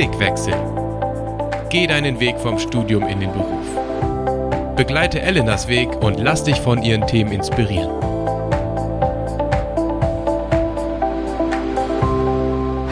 [0.00, 0.54] Blickwechsel.
[1.68, 4.74] Geh deinen Weg vom Studium in den Beruf.
[4.74, 7.90] Begleite Elenas Weg und lass dich von ihren Themen inspirieren.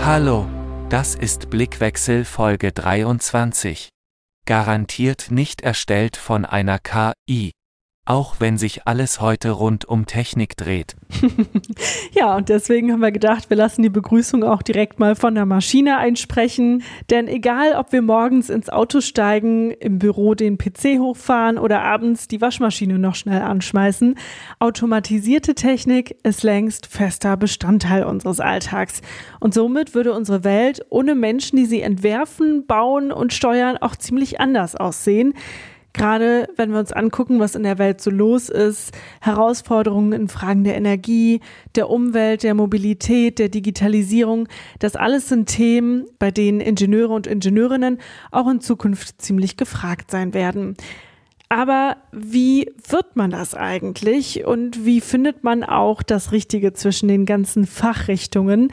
[0.04, 0.46] Hallo,
[0.90, 3.88] das ist Blickwechsel Folge 23.
[4.44, 7.52] Garantiert nicht erstellt von einer KI
[8.08, 10.96] auch wenn sich alles heute rund um Technik dreht.
[12.12, 15.44] ja, und deswegen haben wir gedacht, wir lassen die Begrüßung auch direkt mal von der
[15.44, 16.82] Maschine einsprechen.
[17.10, 22.28] Denn egal, ob wir morgens ins Auto steigen, im Büro den PC hochfahren oder abends
[22.28, 24.14] die Waschmaschine noch schnell anschmeißen,
[24.58, 29.02] automatisierte Technik ist längst fester Bestandteil unseres Alltags.
[29.38, 34.40] Und somit würde unsere Welt ohne Menschen, die sie entwerfen, bauen und steuern, auch ziemlich
[34.40, 35.34] anders aussehen.
[35.98, 40.62] Gerade wenn wir uns angucken, was in der Welt so los ist, Herausforderungen in Fragen
[40.62, 41.40] der Energie,
[41.74, 44.48] der Umwelt, der Mobilität, der Digitalisierung,
[44.78, 47.98] das alles sind Themen, bei denen Ingenieure und Ingenieurinnen
[48.30, 50.76] auch in Zukunft ziemlich gefragt sein werden.
[51.48, 57.26] Aber wie wird man das eigentlich und wie findet man auch das Richtige zwischen den
[57.26, 58.72] ganzen Fachrichtungen?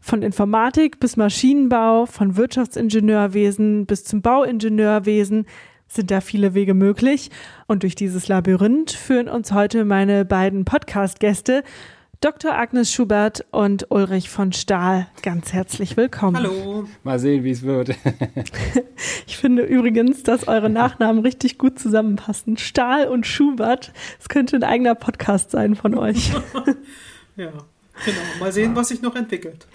[0.00, 5.46] Von Informatik bis Maschinenbau, von Wirtschaftsingenieurwesen bis zum Bauingenieurwesen
[5.88, 7.30] sind da viele Wege möglich.
[7.66, 11.62] Und durch dieses Labyrinth führen uns heute meine beiden Podcast-Gäste,
[12.20, 12.52] Dr.
[12.58, 15.06] Agnes Schubert und Ulrich von Stahl.
[15.22, 16.38] Ganz herzlich willkommen.
[16.38, 16.88] Hallo.
[17.04, 17.90] Mal sehen, wie es wird.
[19.26, 22.56] ich finde übrigens, dass eure Nachnamen richtig gut zusammenpassen.
[22.56, 23.92] Stahl und Schubert.
[24.18, 26.32] Es könnte ein eigener Podcast sein von euch.
[27.36, 27.52] ja.
[28.04, 29.66] Genau, mal sehen, was sich noch entwickelt.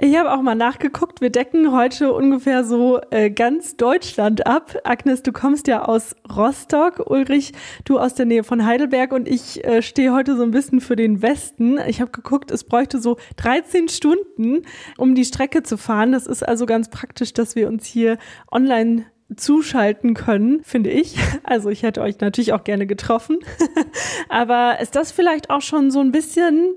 [0.00, 1.20] Ich habe auch mal nachgeguckt.
[1.20, 4.78] Wir decken heute ungefähr so äh, ganz Deutschland ab.
[4.84, 7.52] Agnes, du kommst ja aus Rostock, Ulrich,
[7.84, 10.96] du aus der Nähe von Heidelberg und ich äh, stehe heute so ein bisschen für
[10.96, 11.78] den Westen.
[11.86, 14.62] Ich habe geguckt, es bräuchte so 13 Stunden,
[14.96, 16.12] um die Strecke zu fahren.
[16.12, 18.18] Das ist also ganz praktisch, dass wir uns hier
[18.50, 21.16] online zuschalten können, finde ich.
[21.44, 23.38] Also ich hätte euch natürlich auch gerne getroffen.
[24.28, 26.74] Aber ist das vielleicht auch schon so ein bisschen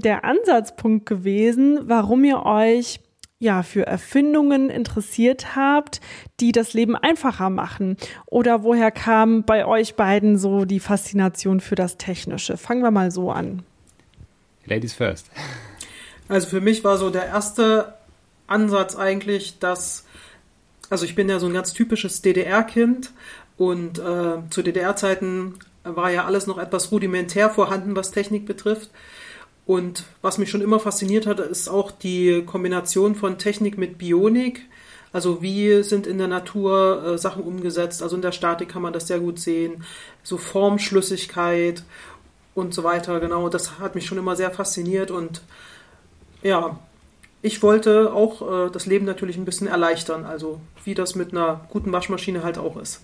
[0.00, 3.00] der Ansatzpunkt gewesen, warum ihr euch
[3.38, 6.00] ja für Erfindungen interessiert habt,
[6.40, 7.96] die das Leben einfacher machen?
[8.26, 12.56] Oder woher kam bei euch beiden so die Faszination für das Technische?
[12.56, 13.62] Fangen wir mal so an.
[14.66, 15.30] Ladies first.
[16.28, 17.94] Also für mich war so der erste
[18.46, 20.04] Ansatz eigentlich, dass,
[20.90, 23.10] also ich bin ja so ein ganz typisches DDR-Kind
[23.56, 28.90] und äh, zu DDR-Zeiten war ja alles noch etwas rudimentär vorhanden, was Technik betrifft.
[29.70, 34.62] Und was mich schon immer fasziniert hat, ist auch die Kombination von Technik mit Bionik.
[35.12, 38.02] Also wie sind in der Natur äh, Sachen umgesetzt?
[38.02, 39.84] Also in der Statik kann man das sehr gut sehen.
[40.24, 41.84] So Formschlüssigkeit
[42.56, 43.20] und so weiter.
[43.20, 45.12] Genau, das hat mich schon immer sehr fasziniert.
[45.12, 45.40] Und
[46.42, 46.80] ja,
[47.40, 50.24] ich wollte auch äh, das Leben natürlich ein bisschen erleichtern.
[50.24, 53.02] Also wie das mit einer guten Waschmaschine halt auch ist.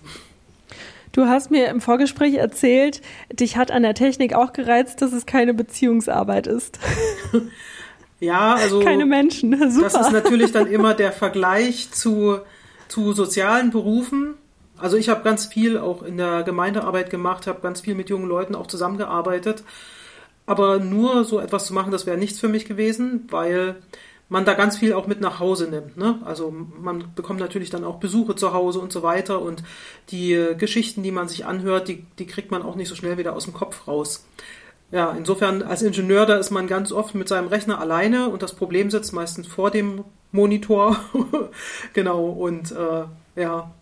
[1.17, 3.01] Du hast mir im Vorgespräch erzählt,
[3.33, 6.79] dich hat an der Technik auch gereizt, dass es keine Beziehungsarbeit ist.
[8.19, 8.81] Ja, also.
[8.81, 9.53] Keine Menschen.
[9.71, 9.91] Super.
[9.91, 12.39] Das ist natürlich dann immer der Vergleich zu,
[12.89, 14.37] zu sozialen Berufen.
[14.79, 18.27] Also ich habe ganz viel auch in der Gemeindearbeit gemacht, habe ganz viel mit jungen
[18.27, 19.65] Leuten auch zusammengearbeitet.
[20.47, 23.77] Aber nur so etwas zu machen, das wäre nichts für mich gewesen, weil
[24.29, 25.97] man da ganz viel auch mit nach Hause nimmt.
[25.97, 26.19] Ne?
[26.25, 29.63] Also man bekommt natürlich dann auch Besuche zu Hause und so weiter und
[30.11, 33.19] die äh, Geschichten, die man sich anhört, die, die kriegt man auch nicht so schnell
[33.19, 34.27] wieder aus dem Kopf raus.
[34.91, 38.55] Ja, insofern als Ingenieur, da ist man ganz oft mit seinem Rechner alleine und das
[38.55, 40.97] Problem sitzt meistens vor dem Monitor.
[41.93, 43.05] genau, und äh,
[43.41, 43.73] ja,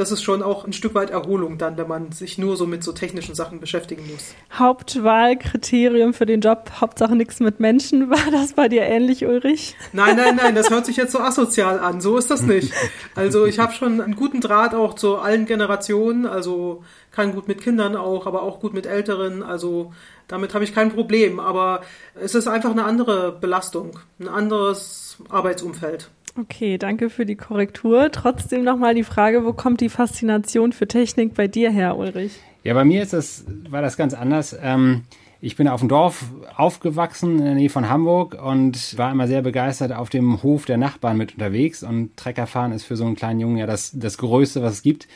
[0.00, 2.82] das ist schon auch ein Stück weit Erholung dann, wenn man sich nur so mit
[2.82, 4.34] so technischen Sachen beschäftigen muss.
[4.52, 8.08] Hauptwahlkriterium für den Job, Hauptsache nichts mit Menschen.
[8.10, 9.76] War das bei dir ähnlich, Ulrich?
[9.92, 12.00] Nein, nein, nein, das hört sich jetzt so asozial an.
[12.00, 12.72] So ist das nicht.
[13.14, 16.82] Also ich habe schon einen guten Draht auch zu allen Generationen, also
[17.12, 19.42] kann gut mit Kindern auch, aber auch gut mit Älteren.
[19.42, 19.92] Also
[20.28, 21.40] damit habe ich kein Problem.
[21.40, 21.82] Aber
[22.14, 26.08] es ist einfach eine andere Belastung, ein anderes Arbeitsumfeld.
[26.36, 28.10] Okay, danke für die Korrektur.
[28.12, 32.32] Trotzdem nochmal die Frage, wo kommt die Faszination für Technik bei dir her, Ulrich?
[32.62, 34.56] Ja, bei mir ist das, war das ganz anders.
[34.60, 35.02] Ähm,
[35.40, 39.42] ich bin auf dem Dorf aufgewachsen in der Nähe von Hamburg und war immer sehr
[39.42, 41.82] begeistert auf dem Hof der Nachbarn mit unterwegs.
[41.82, 45.08] Und Treckerfahren ist für so einen kleinen Jungen ja das, das Größte, was es gibt.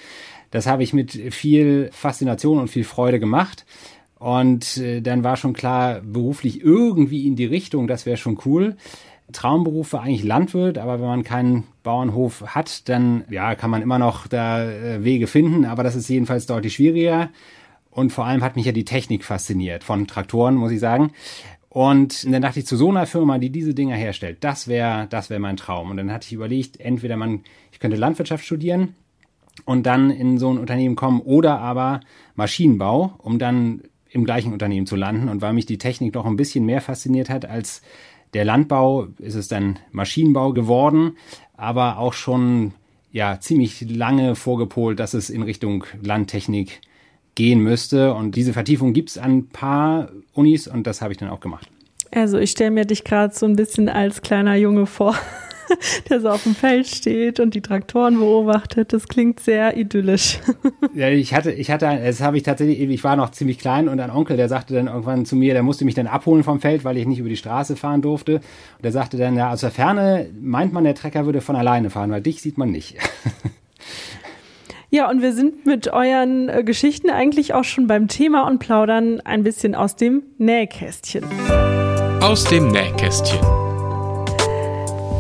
[0.51, 3.67] Das habe ich mit viel Faszination und viel Freude gemacht.
[4.19, 8.77] Und äh, dann war schon klar, beruflich irgendwie in die Richtung, das wäre schon cool.
[9.33, 13.99] Traumberuf war eigentlich Landwirt, aber wenn man keinen Bauernhof hat, dann ja, kann man immer
[13.99, 17.31] noch da äh, Wege finden, aber das ist jedenfalls deutlich schwieriger.
[17.91, 21.13] Und vor allem hat mich ja die Technik fasziniert von Traktoren, muss ich sagen.
[21.69, 25.31] Und dann dachte ich, zu so einer Firma, die diese Dinger herstellt, das wäre das
[25.31, 25.91] wäre mein Traum.
[25.91, 27.41] Und dann hatte ich überlegt, entweder man,
[27.73, 28.95] ich könnte Landwirtschaft studieren
[29.65, 32.01] und dann in so ein Unternehmen kommen oder aber
[32.35, 35.29] Maschinenbau, um dann im gleichen Unternehmen zu landen.
[35.29, 37.83] Und weil mich die Technik noch ein bisschen mehr fasziniert hat als
[38.35, 41.17] der Landbau, ist es dann Maschinenbau geworden,
[41.57, 42.73] aber auch schon
[43.13, 46.81] ja ziemlich lange vorgepolt, dass es in Richtung Landtechnik
[47.35, 48.13] gehen müsste.
[48.15, 51.41] Und diese Vertiefung gibt es an ein paar Unis und das habe ich dann auch
[51.41, 51.69] gemacht.
[52.11, 55.17] Also ich stelle mir dich gerade so ein bisschen als kleiner Junge vor,
[56.09, 58.93] der so auf dem Feld steht und die Traktoren beobachtet.
[58.93, 60.39] Das klingt sehr idyllisch.
[60.95, 63.99] Ja, ich hatte, ich hatte, das habe ich tatsächlich, ich war noch ziemlich klein und
[63.99, 66.85] ein Onkel, der sagte dann irgendwann zu mir, der musste mich dann abholen vom Feld,
[66.85, 68.37] weil ich nicht über die Straße fahren durfte.
[68.37, 71.91] Und der sagte dann, ja, aus der Ferne meint man, der Trecker würde von alleine
[71.91, 72.97] fahren, weil dich sieht man nicht.
[74.95, 79.21] Ja, und wir sind mit euren äh, Geschichten eigentlich auch schon beim Thema und plaudern
[79.23, 81.25] ein bisschen aus dem Nähkästchen.
[82.21, 83.64] Aus dem Nähkästchen.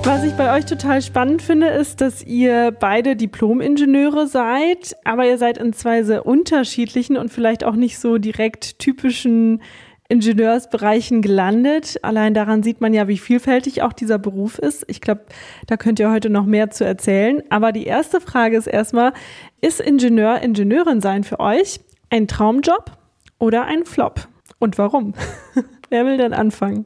[0.06, 5.38] Was ich bei euch total spannend finde, ist, dass ihr beide Diplom-Ingenieure seid, aber ihr
[5.38, 9.62] seid in zwei sehr unterschiedlichen und vielleicht auch nicht so direkt typischen
[10.10, 11.98] Ingenieursbereichen gelandet.
[12.02, 14.84] Allein daran sieht man ja, wie vielfältig auch dieser Beruf ist.
[14.88, 15.22] Ich glaube,
[15.68, 17.42] da könnt ihr heute noch mehr zu erzählen.
[17.48, 19.14] Aber die erste Frage ist erstmal,
[19.62, 21.80] ist Ingenieur, Ingenieurin sein für euch
[22.10, 22.92] ein Traumjob
[23.38, 24.28] oder ein Flop?
[24.58, 25.14] Und warum?
[25.88, 26.84] Wer will denn anfangen?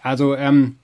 [0.00, 0.76] Also, ähm,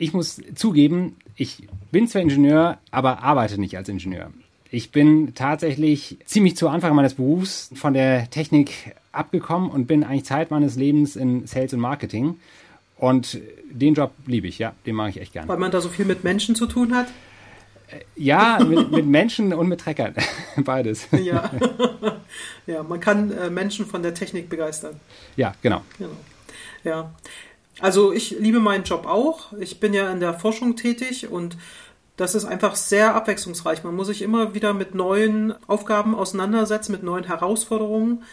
[0.00, 4.30] ich muss zugeben, ich bin zwar Ingenieur, aber arbeite nicht als Ingenieur.
[4.70, 10.24] Ich bin tatsächlich ziemlich zu Anfang meines Berufs von der Technik abgekommen und bin eigentlich
[10.24, 12.38] Zeit meines Lebens in Sales und Marketing.
[12.96, 15.48] Und den Job liebe ich, ja, den mache ich echt gerne.
[15.48, 17.08] Weil man da so viel mit Menschen zu tun hat?
[17.88, 20.14] Äh, ja, mit, mit Menschen und mit Treckern.
[20.56, 21.08] Beides.
[21.12, 21.50] Ja.
[22.66, 24.98] ja, man kann äh, Menschen von der Technik begeistern.
[25.36, 25.82] Ja, genau.
[25.98, 26.16] genau.
[26.84, 27.12] Ja.
[27.80, 29.52] Also ich liebe meinen Job auch.
[29.58, 31.56] Ich bin ja in der Forschung tätig und
[32.16, 33.82] das ist einfach sehr abwechslungsreich.
[33.82, 38.24] Man muss sich immer wieder mit neuen Aufgaben auseinandersetzen, mit neuen Herausforderungen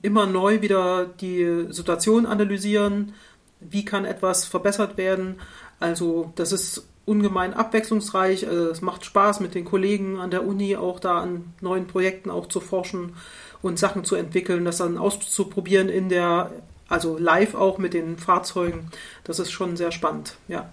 [0.00, 3.14] immer neu wieder die Situation analysieren,
[3.60, 5.36] wie kann etwas verbessert werden.
[5.80, 8.46] Also das ist ungemein abwechslungsreich.
[8.48, 12.30] Also es macht Spaß mit den Kollegen an der Uni auch da an neuen Projekten
[12.30, 13.14] auch zu forschen
[13.62, 16.50] und Sachen zu entwickeln, das dann auszuprobieren in der,
[16.88, 18.88] also live auch mit den Fahrzeugen.
[19.24, 20.70] Das ist schon sehr spannend, ja.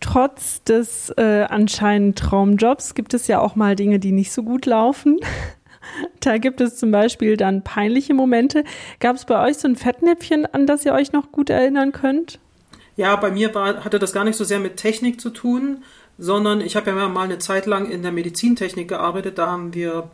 [0.00, 4.66] Trotz des äh, anscheinend Traumjobs gibt es ja auch mal Dinge, die nicht so gut
[4.66, 5.18] laufen.
[6.18, 8.64] Da gibt es zum Beispiel dann peinliche Momente.
[8.98, 12.40] Gab es bei euch so ein Fettnäpfchen, an das ihr euch noch gut erinnern könnt?
[12.96, 15.84] Ja, bei mir war, hatte das gar nicht so sehr mit Technik zu tun,
[16.18, 19.38] sondern ich habe ja mal eine Zeit lang in der Medizintechnik gearbeitet.
[19.38, 20.10] Da haben wir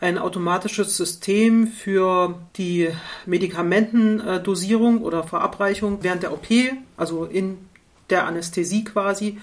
[0.00, 2.90] ein automatisches System für die
[3.24, 6.46] Medikamentendosierung oder Verabreichung während der OP,
[6.96, 7.58] also in
[8.10, 9.38] der Anästhesie quasi,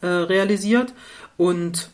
[0.00, 0.94] äh, realisiert.
[1.36, 1.90] Und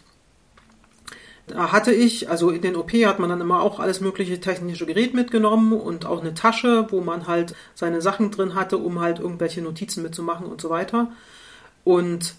[1.46, 4.86] da hatte ich, also in den OP hat man dann immer auch alles mögliche technische
[4.86, 9.18] Gerät mitgenommen und auch eine Tasche, wo man halt seine Sachen drin hatte, um halt
[9.18, 11.12] irgendwelche Notizen mitzumachen und so weiter.
[11.84, 12.34] Und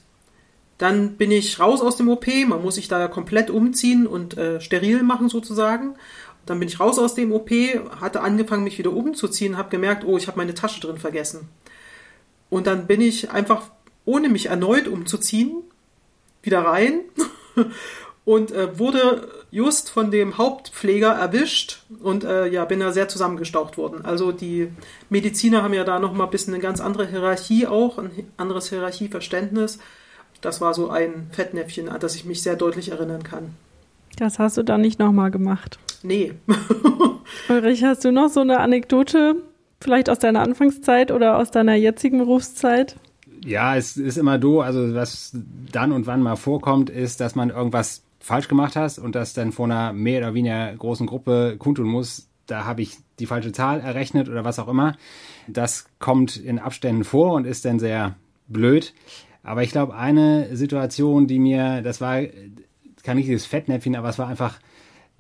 [0.78, 4.60] dann bin ich raus aus dem OP, man muss sich da komplett umziehen und äh,
[4.60, 5.96] steril machen sozusagen.
[6.46, 7.52] Dann bin ich raus aus dem OP,
[8.02, 11.48] hatte angefangen, mich wieder umzuziehen, habe gemerkt, oh, ich habe meine Tasche drin vergessen.
[12.50, 13.64] Und dann bin ich einfach,
[14.06, 15.63] ohne mich erneut umzuziehen,
[16.42, 17.00] wieder rein
[18.25, 23.77] und äh, wurde just von dem Hauptpfleger erwischt und äh, ja, bin da sehr zusammengestaucht
[23.77, 24.03] worden.
[24.03, 24.70] Also die
[25.10, 29.80] Mediziner haben ja da nochmal ein bisschen eine ganz andere Hierarchie auch, ein anderes Hierarchieverständnis.
[30.43, 33.55] Das war so ein Fettnäpfchen, an das ich mich sehr deutlich erinnern kann.
[34.17, 35.79] Das hast du dann nicht nochmal gemacht?
[36.03, 36.33] Nee.
[37.50, 39.38] Ulrich, hast du noch so eine Anekdote,
[39.79, 42.97] vielleicht aus deiner Anfangszeit oder aus deiner jetzigen Berufszeit?
[43.45, 45.31] Ja, es ist immer do, also was
[45.71, 49.53] dann und wann mal vorkommt, ist, dass man irgendwas falsch gemacht hast und das dann
[49.53, 53.79] vor einer mehr oder weniger großen Gruppe kundtun muss, da habe ich die falsche Zahl
[53.79, 54.97] errechnet oder was auch immer.
[55.47, 58.15] Das kommt in Abständen vor und ist dann sehr
[58.47, 58.93] blöd.
[59.43, 62.21] Aber ich glaube, eine Situation, die mir, das war
[63.03, 64.59] kein richtiges Fettnäpfchen, aber es war einfach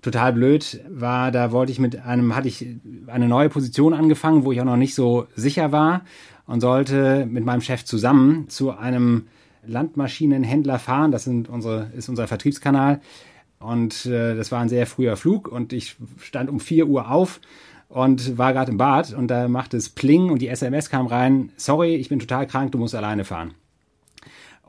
[0.01, 2.65] total blöd, war, da wollte ich mit einem, hatte ich
[3.07, 6.01] eine neue Position angefangen, wo ich auch noch nicht so sicher war
[6.45, 9.27] und sollte mit meinem Chef zusammen zu einem
[9.65, 11.11] Landmaschinenhändler fahren.
[11.11, 12.99] Das sind unsere, ist unser Vertriebskanal.
[13.59, 17.39] Und äh, das war ein sehr früher Flug und ich stand um 4 Uhr auf
[17.87, 21.51] und war gerade im Bad und da machte es Pling und die SMS kam rein,
[21.55, 23.53] sorry, ich bin total krank, du musst alleine fahren.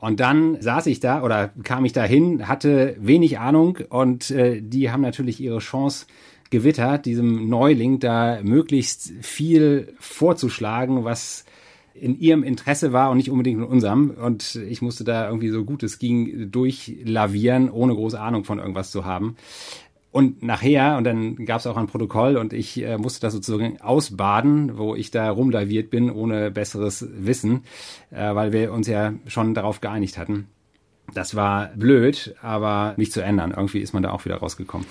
[0.05, 4.61] Und dann saß ich da oder kam ich da hin, hatte wenig Ahnung und äh,
[4.61, 6.05] die haben natürlich ihre Chance
[6.51, 11.43] gewittert, diesem Neuling da möglichst viel vorzuschlagen, was
[11.95, 14.11] in ihrem Interesse war und nicht unbedingt in unserem.
[14.11, 18.91] Und ich musste da irgendwie so gut es ging durchlavieren, ohne große Ahnung von irgendwas
[18.91, 19.37] zu haben.
[20.15, 23.81] Und nachher, und dann gab es auch ein Protokoll und ich äh, musste das sozusagen
[23.81, 27.63] ausbaden, wo ich da rumlaviert bin, ohne besseres Wissen,
[28.11, 30.47] äh, weil wir uns ja schon darauf geeinigt hatten.
[31.13, 33.53] Das war blöd, aber nicht zu ändern.
[33.53, 34.87] Irgendwie ist man da auch wieder rausgekommen.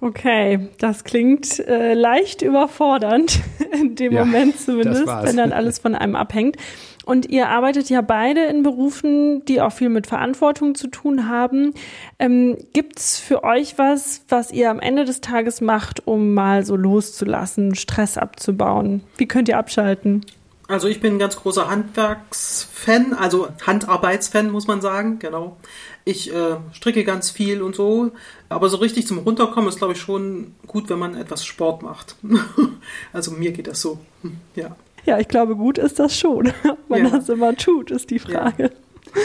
[0.00, 3.40] Okay, das klingt äh, leicht überfordernd,
[3.72, 6.56] in dem ja, Moment zumindest, wenn dann alles von einem abhängt.
[7.04, 11.72] Und ihr arbeitet ja beide in Berufen, die auch viel mit Verantwortung zu tun haben.
[12.18, 16.76] Ähm, gibt's für euch was, was ihr am Ende des Tages macht, um mal so
[16.76, 19.02] loszulassen, Stress abzubauen?
[19.16, 20.24] Wie könnt ihr abschalten?
[20.70, 25.56] Also ich bin ein ganz großer Handwerksfan, also Handarbeitsfan muss man sagen, genau.
[26.04, 28.12] Ich äh, stricke ganz viel und so,
[28.48, 32.14] aber so richtig zum Runterkommen ist, glaube ich, schon gut, wenn man etwas Sport macht.
[33.12, 34.76] also mir geht das so, hm, ja.
[35.06, 36.48] Ja, ich glaube, gut ist das schon.
[36.68, 37.10] Ob man ja.
[37.10, 38.64] das immer tut, ist die Frage.
[38.64, 39.20] Ja.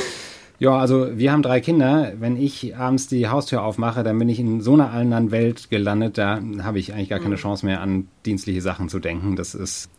[0.57, 2.13] Ja, also wir haben drei Kinder.
[2.17, 6.17] Wenn ich abends die Haustür aufmache, dann bin ich in so einer anderen Welt gelandet.
[6.17, 7.39] Da habe ich eigentlich gar keine mhm.
[7.39, 9.35] Chance mehr an dienstliche Sachen zu denken.
[9.35, 9.89] Das ist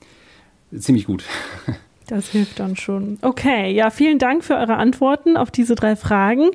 [0.76, 1.25] ziemlich gut.
[2.06, 3.18] Das hilft dann schon.
[3.22, 6.50] Okay, ja, vielen Dank für eure Antworten auf diese drei Fragen.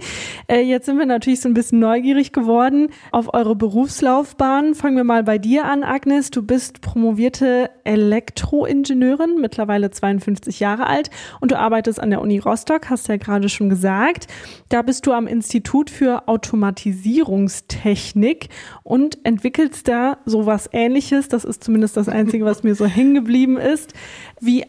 [0.48, 4.76] Äh, jetzt sind wir natürlich so ein bisschen neugierig geworden auf eure Berufslaufbahn.
[4.76, 6.32] Fangen wir mal bei dir an, Agnes.
[6.32, 11.10] Du bist promovierte Elektroingenieurin, mittlerweile 52 Jahre alt
[11.42, 14.28] und du arbeitest an der Uni Rostock, hast ja gerade schon gesagt.
[14.70, 18.48] Da bist du am Institut für Automatisierungstechnik
[18.84, 21.28] und entwickelst da sowas ähnliches.
[21.28, 23.94] Das ist zumindest das Einzige, was mir so hängen geblieben ist
[24.42, 24.66] wie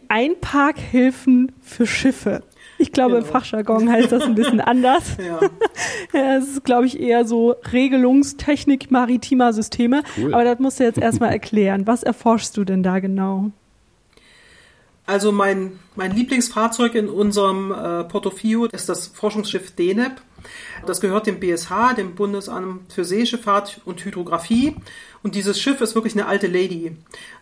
[0.73, 2.43] Einparkhilfen für Schiffe.
[2.77, 3.25] Ich glaube, genau.
[3.25, 5.17] im Fachjargon heißt das ein bisschen anders.
[5.17, 5.39] ja.
[6.13, 6.37] ja.
[6.37, 10.03] Es ist, glaube ich, eher so Regelungstechnik maritimer Systeme.
[10.17, 10.33] Cool.
[10.33, 11.87] Aber das musst du jetzt erstmal erklären.
[11.87, 13.51] Was erforschst du denn da genau?
[15.05, 20.21] Also mein, mein Lieblingsfahrzeug in unserem äh, Portofio ist das Forschungsschiff DENEP.
[20.85, 24.75] Das gehört dem BSH, dem Bundesamt für Seeschifffahrt und Hydrographie.
[25.21, 26.95] Und dieses Schiff ist wirklich eine alte Lady.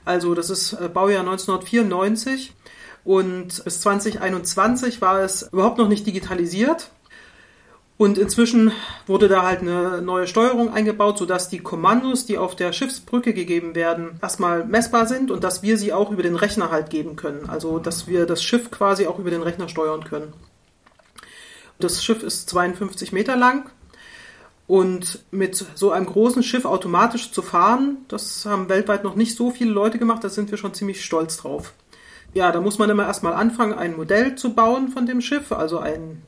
[0.06, 2.54] Also das ist äh, Baujahr 1994
[3.04, 6.92] und bis 2021 war es überhaupt noch nicht digitalisiert.
[7.98, 8.72] Und inzwischen
[9.06, 13.76] wurde da halt eine neue Steuerung eingebaut, sodass die Kommandos, die auf der Schiffsbrücke gegeben
[13.76, 17.48] werden, erstmal messbar sind und dass wir sie auch über den Rechner halt geben können.
[17.48, 20.34] Also dass wir das Schiff quasi auch über den Rechner steuern können.
[21.78, 23.70] Das Schiff ist 52 Meter lang
[24.66, 29.52] und mit so einem großen Schiff automatisch zu fahren, das haben weltweit noch nicht so
[29.52, 31.74] viele Leute gemacht, da sind wir schon ziemlich stolz drauf.
[32.34, 35.80] Ja, da muss man immer erstmal anfangen, ein Modell zu bauen von dem Schiff, also
[35.80, 36.22] ein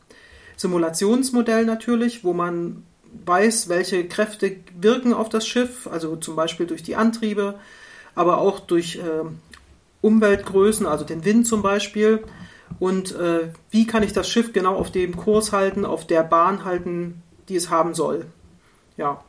[0.57, 2.83] Simulationsmodell natürlich, wo man
[3.25, 7.55] weiß, welche Kräfte wirken auf das Schiff, also zum Beispiel durch die Antriebe,
[8.15, 9.25] aber auch durch äh,
[10.01, 12.23] Umweltgrößen, also den Wind zum Beispiel.
[12.79, 16.65] Und äh, wie kann ich das Schiff genau auf dem Kurs halten, auf der Bahn
[16.65, 18.25] halten, die es haben soll.
[18.97, 19.23] Ja,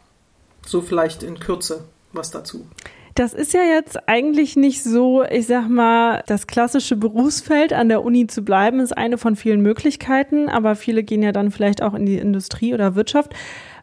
[0.66, 2.66] so vielleicht in Kürze was dazu.
[3.14, 8.02] Das ist ja jetzt eigentlich nicht so, ich sag mal, das klassische Berufsfeld an der
[8.02, 11.94] Uni zu bleiben, ist eine von vielen Möglichkeiten, aber viele gehen ja dann vielleicht auch
[11.94, 13.32] in die Industrie oder Wirtschaft.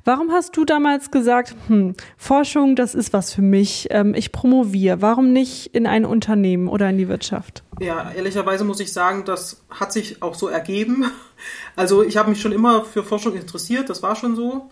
[0.04, 5.02] Warum hast du damals gesagt, hm, Forschung, das ist was für mich, ähm, ich promoviere,
[5.02, 7.64] warum nicht in ein Unternehmen oder in die Wirtschaft?
[7.80, 11.06] Ja, ehrlicherweise muss ich sagen, das hat sich auch so ergeben.
[11.76, 14.70] Also ich habe mich schon immer für Forschung interessiert, das war schon so.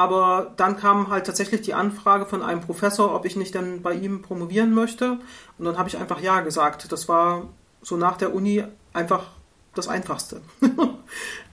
[0.00, 3.92] Aber dann kam halt tatsächlich die Anfrage von einem Professor, ob ich nicht dann bei
[3.92, 5.18] ihm promovieren möchte.
[5.58, 6.90] Und dann habe ich einfach Ja gesagt.
[6.90, 7.50] Das war
[7.82, 8.64] so nach der Uni
[8.94, 9.26] einfach
[9.74, 10.40] das Einfachste.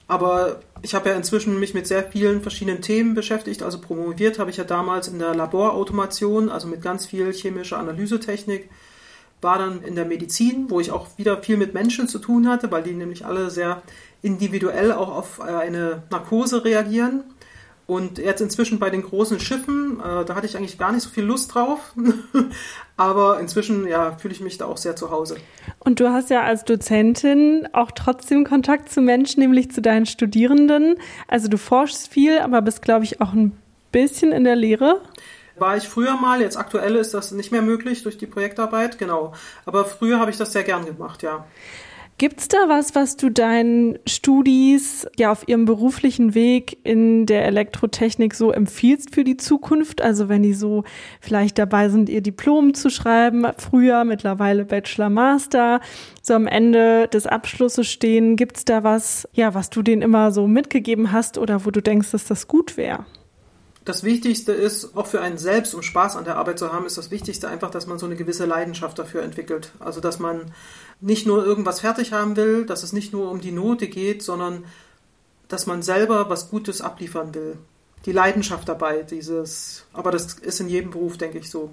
[0.08, 3.62] Aber ich habe ja inzwischen mich mit sehr vielen verschiedenen Themen beschäftigt.
[3.62, 8.70] Also promoviert habe ich ja damals in der Laborautomation, also mit ganz viel chemischer Analysetechnik
[9.40, 12.72] war dann in der Medizin, wo ich auch wieder viel mit Menschen zu tun hatte,
[12.72, 13.82] weil die nämlich alle sehr
[14.20, 17.22] individuell auch auf äh, eine Narkose reagieren.
[17.88, 21.08] Und jetzt inzwischen bei den großen Schiffen, äh, da hatte ich eigentlich gar nicht so
[21.08, 21.94] viel Lust drauf.
[22.98, 25.38] Aber inzwischen ja, fühle ich mich da auch sehr zu Hause.
[25.78, 30.96] Und du hast ja als Dozentin auch trotzdem Kontakt zu Menschen, nämlich zu deinen Studierenden.
[31.28, 33.56] Also du forschst viel, aber bist, glaube ich, auch ein
[33.90, 35.00] bisschen in der Lehre.
[35.56, 39.32] War ich früher mal, jetzt aktuell ist das nicht mehr möglich durch die Projektarbeit, genau.
[39.64, 41.46] Aber früher habe ich das sehr gern gemacht, ja.
[42.18, 48.34] Gibt's da was, was du deinen Studis ja auf ihrem beruflichen Weg in der Elektrotechnik
[48.34, 50.02] so empfiehlst für die Zukunft?
[50.02, 50.82] Also wenn die so
[51.20, 55.80] vielleicht dabei sind, ihr Diplom zu schreiben, früher, mittlerweile Bachelor, Master,
[56.20, 60.48] so am Ende des Abschlusses stehen, gibt's da was, ja, was du denen immer so
[60.48, 63.06] mitgegeben hast oder wo du denkst, dass das gut wäre?
[63.88, 66.98] das Wichtigste ist, auch für einen selbst, um Spaß an der Arbeit zu haben, ist
[66.98, 69.72] das Wichtigste einfach, dass man so eine gewisse Leidenschaft dafür entwickelt.
[69.78, 70.52] Also, dass man
[71.00, 74.64] nicht nur irgendwas fertig haben will, dass es nicht nur um die Note geht, sondern
[75.48, 77.56] dass man selber was Gutes abliefern will.
[78.06, 81.70] Die Leidenschaft dabei, dieses, aber das ist in jedem Beruf, denke ich, so.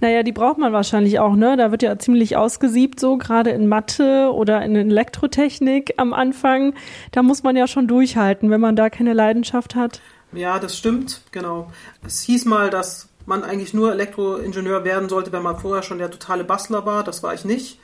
[0.00, 1.56] Naja, die braucht man wahrscheinlich auch, ne?
[1.56, 6.74] Da wird ja ziemlich ausgesiebt, so gerade in Mathe oder in Elektrotechnik am Anfang.
[7.12, 10.00] Da muss man ja schon durchhalten, wenn man da keine Leidenschaft hat.
[10.32, 11.70] Ja, das stimmt, genau.
[12.04, 16.10] Es hieß mal, dass man eigentlich nur Elektroingenieur werden sollte, wenn man vorher schon der
[16.10, 17.04] totale Bastler war.
[17.04, 17.78] Das war ich nicht.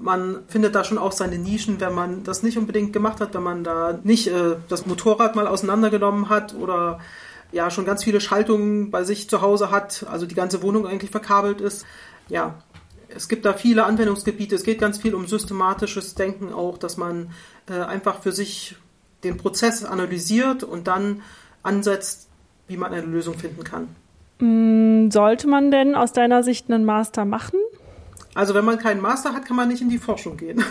[0.00, 3.42] Man findet da schon auch seine Nischen, wenn man das nicht unbedingt gemacht hat, wenn
[3.42, 7.00] man da nicht äh, das Motorrad mal auseinandergenommen hat oder
[7.52, 11.10] ja schon ganz viele Schaltungen bei sich zu Hause hat, also die ganze Wohnung eigentlich
[11.10, 11.84] verkabelt ist.
[12.28, 12.62] Ja,
[13.14, 14.54] es gibt da viele Anwendungsgebiete.
[14.54, 17.30] Es geht ganz viel um systematisches Denken auch, dass man
[17.68, 18.76] äh, einfach für sich
[19.24, 21.22] den Prozess analysiert und dann
[21.62, 22.28] ansetzt,
[22.68, 23.88] wie man eine Lösung finden kann.
[24.38, 27.58] Mm, sollte man denn aus deiner Sicht einen Master machen?
[28.34, 30.64] Also wenn man keinen Master hat, kann man nicht in die Forschung gehen.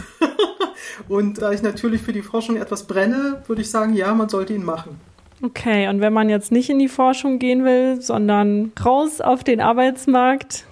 [1.09, 4.53] und da ich natürlich für die Forschung etwas brenne, würde ich sagen, ja, man sollte
[4.53, 4.99] ihn machen.
[5.41, 9.61] Okay, und wenn man jetzt nicht in die Forschung gehen will, sondern raus auf den
[9.61, 10.65] Arbeitsmarkt?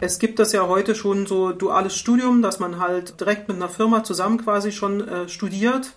[0.00, 3.68] Es gibt das ja heute schon so duales Studium, dass man halt direkt mit einer
[3.68, 5.94] Firma zusammen quasi schon äh, studiert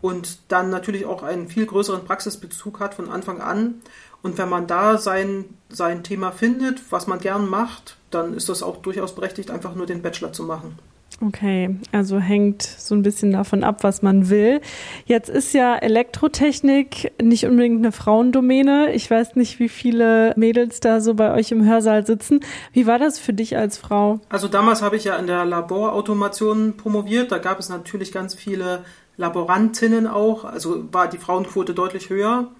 [0.00, 3.80] und dann natürlich auch einen viel größeren Praxisbezug hat von Anfang an.
[4.22, 8.62] Und wenn man da sein, sein Thema findet, was man gern macht, dann ist das
[8.62, 10.78] auch durchaus berechtigt, einfach nur den Bachelor zu machen.
[11.20, 14.60] Okay, also hängt so ein bisschen davon ab, was man will.
[15.04, 18.92] Jetzt ist ja Elektrotechnik nicht unbedingt eine Frauendomäne.
[18.92, 22.40] Ich weiß nicht, wie viele Mädels da so bei euch im Hörsaal sitzen.
[22.72, 24.20] Wie war das für dich als Frau?
[24.28, 27.32] Also damals habe ich ja in der Laborautomation promoviert.
[27.32, 28.84] Da gab es natürlich ganz viele
[29.16, 30.44] Laborantinnen auch.
[30.44, 32.52] Also war die Frauenquote deutlich höher,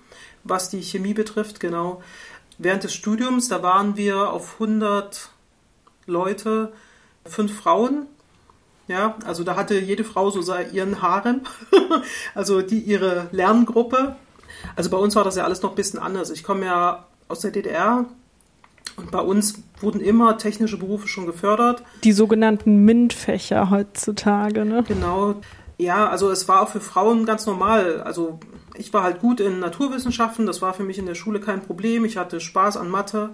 [0.49, 2.03] was die Chemie betrifft, genau.
[2.59, 5.31] Während des Studiums, da waren wir auf 100
[6.07, 6.73] Leute,
[7.25, 8.07] fünf Frauen
[8.89, 11.43] ja, also da hatte jede Frau so ihren Harem,
[12.35, 14.17] also die ihre Lerngruppe.
[14.77, 16.31] Also bei uns war das ja alles noch ein bisschen anders.
[16.31, 18.07] Ich komme ja aus der DDR
[18.97, 21.83] und bei uns wurden immer technische Berufe schon gefördert.
[22.03, 24.83] Die sogenannten MINT-Fächer heutzutage, ne?
[24.89, 25.35] Genau.
[25.79, 28.03] Ja, also es war auch für Frauen ganz normal.
[28.03, 28.41] Also
[28.75, 32.05] ich war halt gut in Naturwissenschaften, das war für mich in der Schule kein Problem.
[32.05, 33.31] Ich hatte Spaß an Mathe.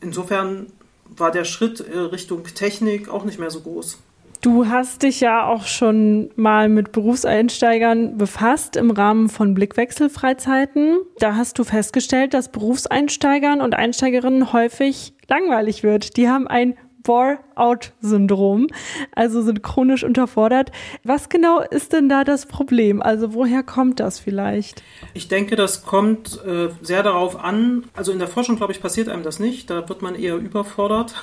[0.00, 0.68] Insofern
[1.04, 3.98] war der Schritt äh, Richtung Technik auch nicht mehr so groß.
[4.40, 11.00] Du hast dich ja auch schon mal mit Berufseinsteigern befasst im Rahmen von Blickwechselfreizeiten.
[11.18, 16.16] Da hast du festgestellt, dass Berufseinsteigern und Einsteigerinnen häufig langweilig wird.
[16.16, 18.68] Die haben ein Bore-out-Syndrom,
[19.14, 20.70] also sind chronisch unterfordert.
[21.04, 23.02] Was genau ist denn da das Problem?
[23.02, 24.82] Also woher kommt das vielleicht?
[25.14, 27.84] Ich denke, das kommt äh, sehr darauf an.
[27.94, 29.70] Also in der Forschung, glaube ich, passiert einem das nicht.
[29.70, 31.14] Da wird man eher überfordert.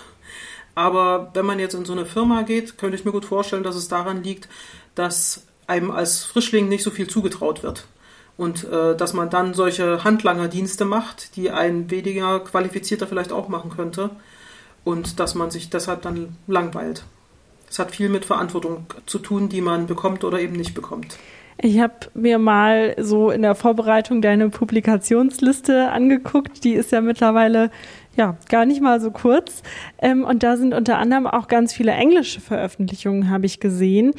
[0.76, 3.76] Aber wenn man jetzt in so eine Firma geht, könnte ich mir gut vorstellen, dass
[3.76, 4.48] es daran liegt,
[4.94, 7.88] dass einem als Frischling nicht so viel zugetraut wird.
[8.38, 13.72] Und äh, dass man dann solche Handlangerdienste macht, die ein weniger qualifizierter vielleicht auch machen
[13.72, 14.12] könnte.
[14.88, 17.04] Und dass man sich deshalb dann langweilt.
[17.70, 21.18] Es hat viel mit Verantwortung zu tun, die man bekommt oder eben nicht bekommt.
[21.58, 26.64] Ich habe mir mal so in der Vorbereitung deine Publikationsliste angeguckt.
[26.64, 27.70] Die ist ja mittlerweile
[28.16, 29.62] ja, gar nicht mal so kurz.
[29.98, 34.14] Ähm, und da sind unter anderem auch ganz viele englische Veröffentlichungen, habe ich gesehen.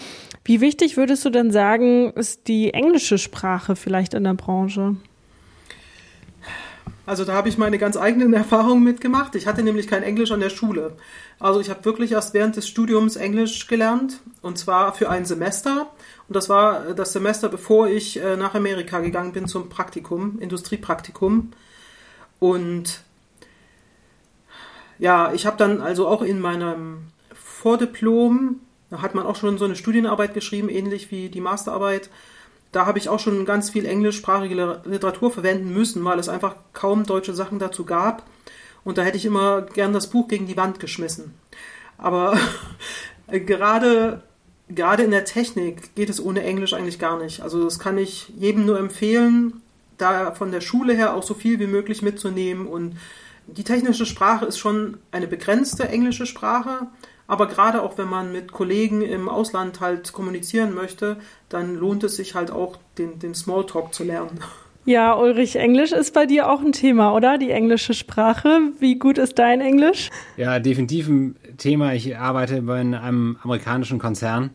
[0.45, 4.97] Wie wichtig würdest du denn sagen, ist die englische Sprache vielleicht in der Branche?
[7.07, 9.35] Also da habe ich meine ganz eigenen Erfahrungen mitgemacht.
[9.35, 10.97] Ich hatte nämlich kein Englisch an der Schule.
[11.39, 15.91] Also ich habe wirklich erst während des Studiums Englisch gelernt und zwar für ein Semester.
[16.29, 21.53] Und das war das Semester, bevor ich äh, nach Amerika gegangen bin zum Praktikum, Industriepraktikum.
[22.39, 23.03] Und
[24.99, 29.65] ja, ich habe dann also auch in meinem Vordiplom, da hat man auch schon so
[29.65, 32.11] eine Studienarbeit geschrieben, ähnlich wie die Masterarbeit.
[32.73, 37.05] Da habe ich auch schon ganz viel englischsprachige Literatur verwenden müssen, weil es einfach kaum
[37.05, 38.25] deutsche Sachen dazu gab.
[38.85, 41.35] Und da hätte ich immer gern das Buch gegen die Wand geschmissen.
[41.97, 42.39] Aber
[43.29, 44.23] gerade,
[44.69, 47.41] gerade in der Technik geht es ohne Englisch eigentlich gar nicht.
[47.41, 49.63] Also das kann ich jedem nur empfehlen,
[49.97, 52.97] da von der Schule her auch so viel wie möglich mitzunehmen und
[53.49, 56.87] die technische Sprache ist schon eine begrenzte englische Sprache,
[57.27, 61.17] aber gerade auch wenn man mit Kollegen im Ausland halt kommunizieren möchte,
[61.49, 64.41] dann lohnt es sich halt auch, den, den Smalltalk zu lernen.
[64.85, 67.37] Ja, Ulrich, Englisch ist bei dir auch ein Thema, oder?
[67.37, 68.61] Die englische Sprache.
[68.79, 70.09] Wie gut ist dein Englisch?
[70.39, 71.93] Ja, definitiv ein Thema.
[71.93, 74.51] Ich arbeite bei einem amerikanischen Konzern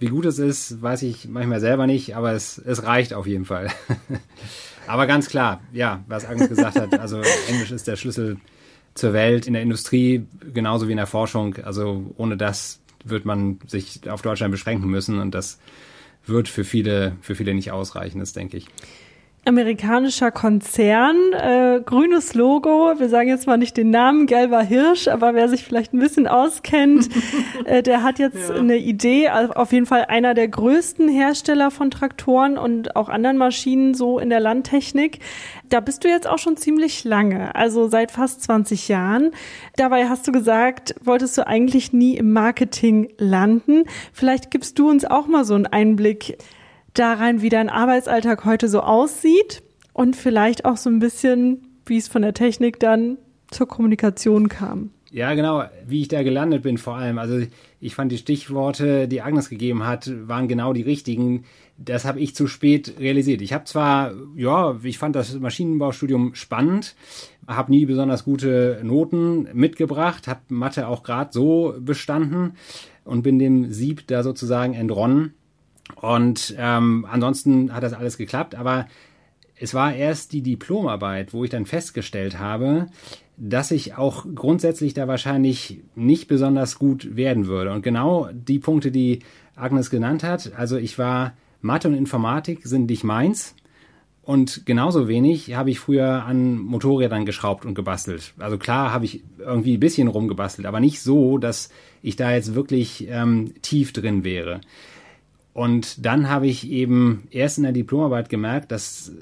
[0.00, 3.44] Wie gut es ist, weiß ich manchmal selber nicht, aber es, es reicht auf jeden
[3.44, 3.68] Fall.
[4.90, 8.38] aber ganz klar, ja, was Agnes gesagt hat, also Englisch ist der Schlüssel
[8.94, 11.54] zur Welt in der Industrie genauso wie in der Forschung.
[11.62, 15.58] Also ohne das wird man sich auf Deutschland beschränken müssen und das
[16.26, 18.66] wird für viele, für viele nicht ausreichen, das denke ich
[19.46, 25.34] amerikanischer Konzern, äh, grünes Logo, wir sagen jetzt mal nicht den Namen, gelber Hirsch, aber
[25.34, 27.08] wer sich vielleicht ein bisschen auskennt,
[27.64, 28.54] äh, der hat jetzt ja.
[28.54, 33.94] eine Idee, auf jeden Fall einer der größten Hersteller von Traktoren und auch anderen Maschinen
[33.94, 35.20] so in der Landtechnik.
[35.70, 39.30] Da bist du jetzt auch schon ziemlich lange, also seit fast 20 Jahren.
[39.76, 43.84] Dabei hast du gesagt, wolltest du eigentlich nie im Marketing landen.
[44.12, 46.36] Vielleicht gibst du uns auch mal so einen Einblick
[46.94, 51.96] da rein, wie dein Arbeitsalltag heute so aussieht und vielleicht auch so ein bisschen, wie
[51.96, 53.18] es von der Technik dann
[53.50, 54.90] zur Kommunikation kam.
[55.12, 57.18] Ja, genau, wie ich da gelandet bin vor allem.
[57.18, 57.40] Also
[57.80, 61.44] ich fand die Stichworte, die Agnes gegeben hat, waren genau die richtigen.
[61.76, 63.42] Das habe ich zu spät realisiert.
[63.42, 66.94] Ich habe zwar, ja, ich fand das Maschinenbaustudium spannend,
[67.48, 72.52] habe nie besonders gute Noten mitgebracht, habe Mathe auch gerade so bestanden
[73.04, 75.34] und bin dem Sieb da sozusagen entronnen.
[75.96, 78.86] Und ähm, ansonsten hat das alles geklappt, aber
[79.56, 82.86] es war erst die Diplomarbeit, wo ich dann festgestellt habe,
[83.36, 87.72] dass ich auch grundsätzlich da wahrscheinlich nicht besonders gut werden würde.
[87.72, 89.20] Und genau die Punkte, die
[89.56, 93.54] Agnes genannt hat, also ich war Mathe und Informatik sind nicht meins.
[94.22, 98.34] Und genauso wenig habe ich früher an Motorrädern geschraubt und gebastelt.
[98.38, 101.70] Also klar habe ich irgendwie ein bisschen rumgebastelt, aber nicht so, dass
[102.02, 104.60] ich da jetzt wirklich ähm, tief drin wäre.
[105.52, 109.12] Und dann habe ich eben erst in der Diplomarbeit gemerkt, dass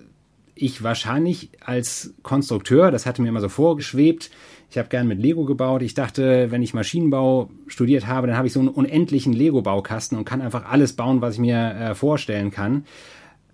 [0.54, 4.30] ich wahrscheinlich als Konstrukteur, das hatte mir immer so vorgeschwebt,
[4.70, 5.80] ich habe gern mit Lego gebaut.
[5.80, 10.26] Ich dachte, wenn ich Maschinenbau studiert habe, dann habe ich so einen unendlichen Lego-Baukasten und
[10.26, 12.84] kann einfach alles bauen, was ich mir äh, vorstellen kann.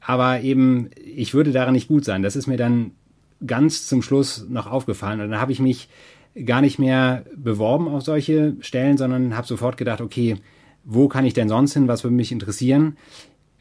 [0.00, 2.22] Aber eben, ich würde daran nicht gut sein.
[2.22, 2.90] Das ist mir dann
[3.46, 5.20] ganz zum Schluss noch aufgefallen.
[5.20, 5.88] Und dann habe ich mich
[6.44, 10.36] gar nicht mehr beworben auf solche Stellen, sondern habe sofort gedacht, okay,
[10.84, 12.96] wo kann ich denn sonst hin, was würde mich interessieren?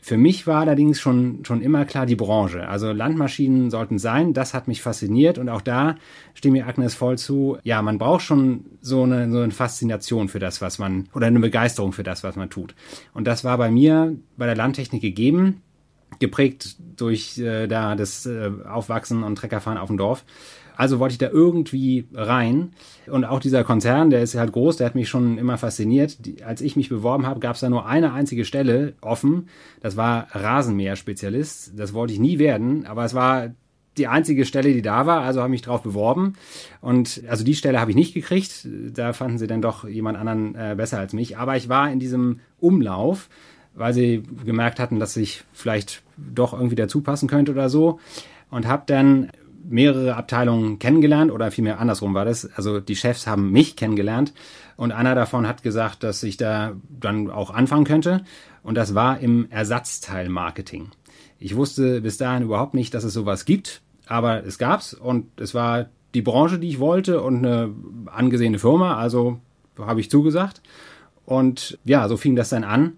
[0.02, 2.68] Für mich war allerdings schon, schon immer klar die Branche.
[2.68, 5.96] Also Landmaschinen sollten sein, das hat mich fasziniert und auch da
[6.34, 7.58] stimme mir Agnes voll zu.
[7.64, 11.40] Ja, man braucht schon so eine, so eine Faszination für das, was man, oder eine
[11.40, 12.76] Begeisterung für das, was man tut.
[13.14, 15.62] Und das war bei mir bei der Landtechnik gegeben,
[16.20, 20.26] geprägt durch äh, da das äh, Aufwachsen und Treckerfahren auf dem Dorf.
[20.76, 22.72] Also wollte ich da irgendwie rein.
[23.08, 26.26] Und auch dieser Konzern, der ist halt groß, der hat mich schon immer fasziniert.
[26.26, 29.50] Die, als ich mich beworben habe, gab es da nur eine einzige Stelle offen.
[29.82, 31.74] Das war Rasenmäher-Spezialist.
[31.78, 33.52] Das wollte ich nie werden, aber es war
[33.98, 36.34] die einzige Stelle, die da war, also habe ich mich drauf beworben.
[36.82, 38.68] Und also die Stelle habe ich nicht gekriegt.
[38.94, 41.38] Da fanden sie dann doch jemand anderen äh, besser als mich.
[41.38, 43.30] Aber ich war in diesem Umlauf,
[43.76, 48.00] weil sie gemerkt hatten, dass ich vielleicht doch irgendwie dazu passen könnte oder so.
[48.50, 49.30] Und habe dann
[49.64, 52.50] mehrere Abteilungen kennengelernt oder vielmehr andersrum war das.
[52.56, 54.34] Also die Chefs haben mich kennengelernt
[54.76, 58.24] und einer davon hat gesagt, dass ich da dann auch anfangen könnte
[58.64, 60.90] und das war im Ersatzteilmarketing.
[61.40, 65.54] Ich wusste bis dahin überhaupt nicht, dass es sowas gibt, aber es gab's und es
[65.54, 67.74] war die Branche, die ich wollte und eine
[68.06, 69.40] angesehene Firma, also
[69.78, 70.62] habe ich zugesagt.
[71.26, 72.98] Und ja, so fing das dann an.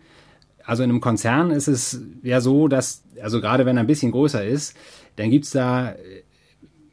[0.63, 4.12] Also in einem Konzern ist es ja so, dass, also gerade wenn er ein bisschen
[4.12, 4.75] größer ist,
[5.15, 5.95] dann gibt's da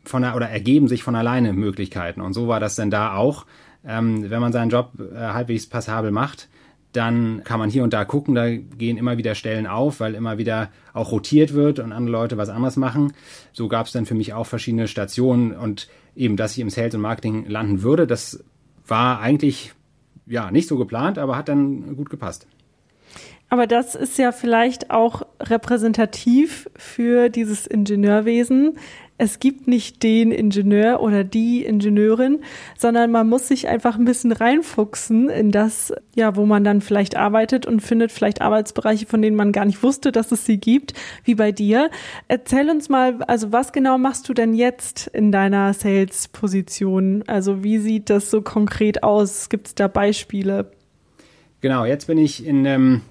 [0.05, 2.21] von der, oder ergeben sich von alleine Möglichkeiten.
[2.21, 3.47] Und so war das denn da auch.
[3.85, 6.49] Ähm, wenn man seinen Job äh, halbwegs passabel macht,
[6.93, 10.39] dann kann man hier und da gucken, da gehen immer wieder Stellen auf, weil immer
[10.39, 13.15] wieder auch rotiert wird und andere Leute was anderes machen.
[13.53, 16.95] So gab es dann für mich auch verschiedene Stationen und eben, dass ich im Sales
[16.95, 18.45] und Marketing landen würde, das
[18.87, 19.73] war eigentlich
[20.27, 22.47] ja nicht so geplant, aber hat dann gut gepasst.
[23.49, 28.79] Aber das ist ja vielleicht auch repräsentativ für dieses Ingenieurwesen,
[29.23, 32.41] es gibt nicht den Ingenieur oder die Ingenieurin,
[32.77, 37.17] sondern man muss sich einfach ein bisschen reinfuchsen in das, ja, wo man dann vielleicht
[37.17, 40.95] arbeitet und findet vielleicht Arbeitsbereiche, von denen man gar nicht wusste, dass es sie gibt,
[41.23, 41.89] wie bei dir.
[42.27, 47.23] Erzähl uns mal, also was genau machst du denn jetzt in deiner Sales-Position?
[47.29, 49.49] Also wie sieht das so konkret aus?
[49.49, 50.73] Gibt es da Beispiele?
[51.61, 53.03] Genau, jetzt bin ich in ähm,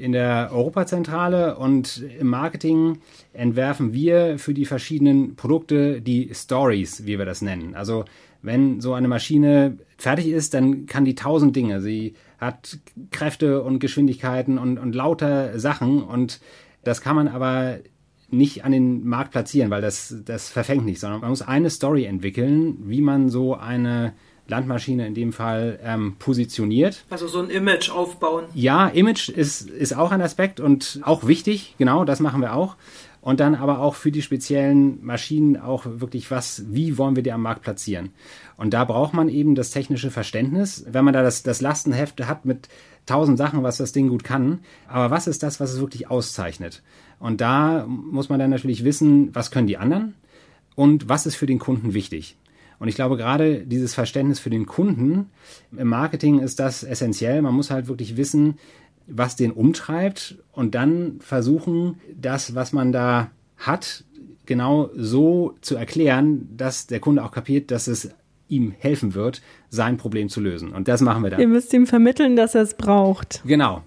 [0.00, 2.98] in der Europazentrale und im Marketing
[3.34, 7.74] entwerfen wir für die verschiedenen Produkte die Stories, wie wir das nennen.
[7.74, 8.06] Also
[8.40, 11.82] wenn so eine Maschine fertig ist, dann kann die tausend Dinge.
[11.82, 12.78] Sie hat
[13.10, 16.40] Kräfte und Geschwindigkeiten und, und lauter Sachen und
[16.82, 17.80] das kann man aber
[18.30, 22.04] nicht an den Markt platzieren, weil das, das verfängt nicht, sondern man muss eine Story
[22.04, 24.14] entwickeln, wie man so eine
[24.50, 27.04] Landmaschine in dem Fall ähm, positioniert.
[27.08, 28.44] Also so ein Image aufbauen.
[28.54, 32.76] Ja, Image ist, ist auch ein Aspekt und auch wichtig, genau, das machen wir auch.
[33.22, 37.32] Und dann aber auch für die speziellen Maschinen auch wirklich was, wie wollen wir die
[37.32, 38.12] am Markt platzieren?
[38.56, 40.86] Und da braucht man eben das technische Verständnis.
[40.88, 42.68] Wenn man da das, das Lastenheft hat mit
[43.04, 46.82] tausend Sachen, was das Ding gut kann, aber was ist das, was es wirklich auszeichnet?
[47.18, 50.14] Und da muss man dann natürlich wissen, was können die anderen
[50.74, 52.36] und was ist für den Kunden wichtig.
[52.80, 55.30] Und ich glaube, gerade dieses Verständnis für den Kunden
[55.76, 57.42] im Marketing ist das essentiell.
[57.42, 58.58] Man muss halt wirklich wissen,
[59.06, 64.04] was den umtreibt und dann versuchen, das, was man da hat,
[64.46, 68.10] genau so zu erklären, dass der Kunde auch kapiert, dass es
[68.48, 70.72] ihm helfen wird, sein Problem zu lösen.
[70.72, 71.40] Und das machen wir dann.
[71.40, 73.42] Ihr müsst ihm vermitteln, dass er es braucht.
[73.44, 73.82] Genau,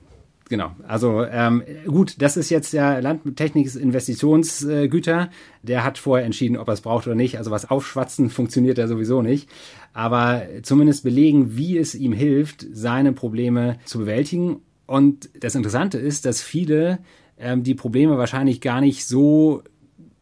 [0.49, 5.29] Genau, also ähm, gut, das ist jetzt der Landtechniks Investitionsgüter.
[5.61, 7.37] Der hat vorher entschieden, ob er es braucht oder nicht.
[7.37, 9.49] Also was aufschwatzen funktioniert ja sowieso nicht.
[9.93, 14.57] Aber zumindest belegen, wie es ihm hilft, seine Probleme zu bewältigen.
[14.85, 16.99] Und das Interessante ist, dass viele
[17.37, 19.63] ähm, die Probleme wahrscheinlich gar nicht so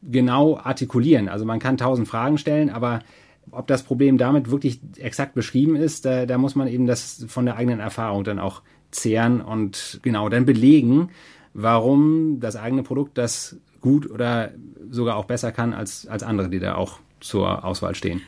[0.03, 1.29] genau artikulieren.
[1.29, 2.99] Also man kann tausend Fragen stellen, aber
[3.51, 7.45] ob das Problem damit wirklich exakt beschrieben ist, da, da muss man eben das von
[7.45, 11.09] der eigenen Erfahrung dann auch zehren und genau dann belegen,
[11.53, 14.51] warum das eigene Produkt das gut oder
[14.89, 18.21] sogar auch besser kann als, als andere, die da auch zur Auswahl stehen.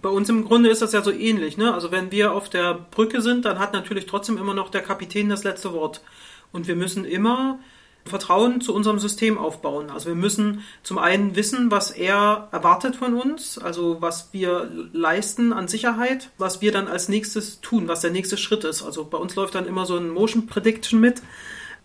[0.00, 1.56] Bei uns im Grunde ist das ja so ähnlich.
[1.56, 1.72] Ne?
[1.72, 5.28] Also wenn wir auf der Brücke sind, dann hat natürlich trotzdem immer noch der Kapitän
[5.28, 6.02] das letzte Wort.
[6.52, 7.58] Und wir müssen immer
[8.06, 9.90] Vertrauen zu unserem System aufbauen.
[9.90, 15.52] Also wir müssen zum einen wissen, was er erwartet von uns, also was wir leisten
[15.52, 18.82] an Sicherheit, was wir dann als nächstes tun, was der nächste Schritt ist.
[18.82, 21.22] Also bei uns läuft dann immer so ein Motion Prediction mit,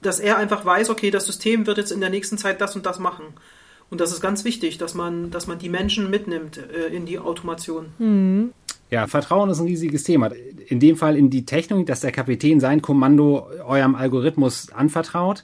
[0.01, 2.85] dass er einfach weiß, okay, das System wird jetzt in der nächsten Zeit das und
[2.85, 3.25] das machen.
[3.89, 7.17] Und das ist ganz wichtig, dass man, dass man die Menschen mitnimmt äh, in die
[7.17, 7.87] Automation.
[7.97, 8.53] Mhm.
[8.91, 10.31] Ja, Vertrauen ist ein riesiges Thema.
[10.67, 15.43] In dem Fall in die Technik, dass der Kapitän sein Kommando eurem Algorithmus anvertraut.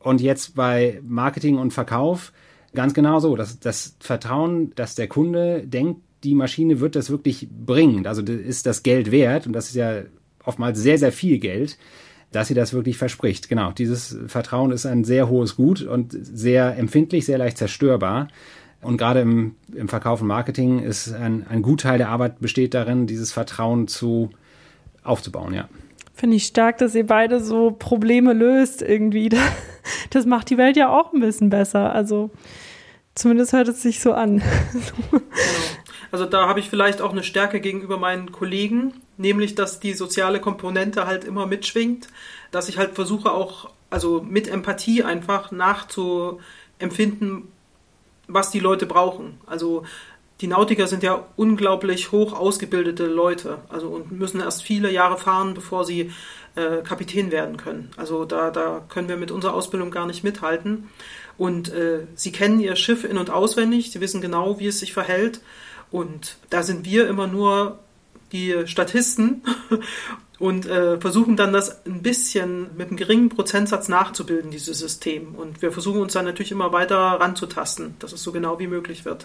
[0.00, 2.32] Und jetzt bei Marketing und Verkauf
[2.74, 3.36] ganz genau so.
[3.36, 8.06] Das, das Vertrauen, dass der Kunde denkt, die Maschine wird das wirklich bringen.
[8.06, 10.02] Also ist das Geld wert, und das ist ja
[10.44, 11.78] oftmals sehr, sehr viel Geld,
[12.32, 13.48] dass sie das wirklich verspricht.
[13.48, 18.28] Genau, dieses Vertrauen ist ein sehr hohes Gut und sehr empfindlich, sehr leicht zerstörbar.
[18.82, 23.06] Und gerade im, im Verkauf und Marketing ist ein, ein Gutteil der Arbeit besteht darin,
[23.06, 24.30] dieses Vertrauen zu
[25.02, 25.68] aufzubauen, ja.
[26.20, 29.30] Finde ich stark, dass ihr beide so Probleme löst irgendwie.
[30.10, 31.94] Das macht die Welt ja auch ein bisschen besser.
[31.94, 32.30] Also
[33.14, 34.42] zumindest hört es sich so an.
[34.72, 35.24] Genau.
[36.12, 40.40] Also da habe ich vielleicht auch eine Stärke gegenüber meinen Kollegen, nämlich dass die soziale
[40.40, 42.08] Komponente halt immer mitschwingt,
[42.50, 47.48] dass ich halt versuche auch, also mit Empathie einfach nachzuempfinden,
[48.28, 49.40] was die Leute brauchen.
[49.46, 49.84] Also
[50.40, 55.54] die Nautiker sind ja unglaublich hoch ausgebildete Leute, also und müssen erst viele Jahre fahren,
[55.54, 56.12] bevor sie
[56.54, 57.90] äh, Kapitän werden können.
[57.96, 60.88] Also da, da können wir mit unserer Ausbildung gar nicht mithalten.
[61.36, 64.92] Und äh, sie kennen ihr Schiff in- und auswendig, sie wissen genau, wie es sich
[64.92, 65.40] verhält.
[65.90, 67.78] Und da sind wir immer nur
[68.32, 69.42] die Statisten
[70.38, 75.34] und äh, versuchen dann das ein bisschen mit einem geringen Prozentsatz nachzubilden, dieses System.
[75.34, 79.04] Und wir versuchen uns dann natürlich immer weiter ranzutasten, dass es so genau wie möglich
[79.04, 79.24] wird.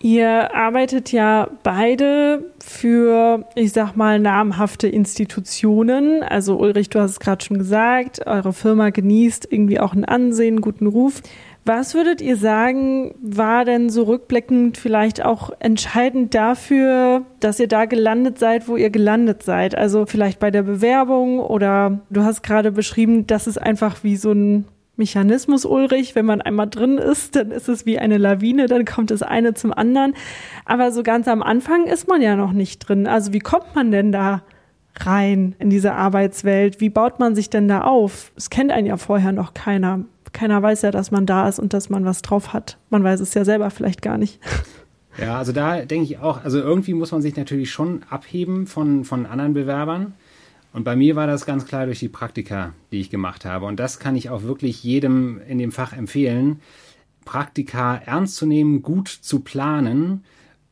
[0.00, 6.22] Ihr arbeitet ja beide für, ich sag mal, namhafte Institutionen.
[6.22, 10.60] Also Ulrich, du hast es gerade schon gesagt, eure Firma genießt irgendwie auch ein Ansehen,
[10.60, 11.20] guten Ruf.
[11.64, 17.84] Was würdet ihr sagen, war denn so rückblickend vielleicht auch entscheidend dafür, dass ihr da
[17.84, 19.76] gelandet seid, wo ihr gelandet seid?
[19.76, 24.32] Also vielleicht bei der Bewerbung oder du hast gerade beschrieben, dass es einfach wie so
[24.32, 24.64] ein
[24.98, 26.14] Mechanismus, Ulrich.
[26.14, 29.54] Wenn man einmal drin ist, dann ist es wie eine Lawine, dann kommt das eine
[29.54, 30.14] zum anderen.
[30.64, 33.06] Aber so ganz am Anfang ist man ja noch nicht drin.
[33.06, 34.42] Also wie kommt man denn da
[35.00, 36.80] rein in diese Arbeitswelt?
[36.80, 38.32] Wie baut man sich denn da auf?
[38.36, 40.04] Es kennt einen ja vorher noch keiner.
[40.32, 42.78] Keiner weiß ja, dass man da ist und dass man was drauf hat.
[42.90, 44.40] Man weiß es ja selber vielleicht gar nicht.
[45.20, 49.04] Ja, also da denke ich auch, also irgendwie muss man sich natürlich schon abheben von,
[49.04, 50.14] von anderen Bewerbern.
[50.72, 53.66] Und bei mir war das ganz klar durch die Praktika, die ich gemacht habe.
[53.66, 56.60] Und das kann ich auch wirklich jedem in dem Fach empfehlen,
[57.24, 60.24] Praktika ernst zu nehmen, gut zu planen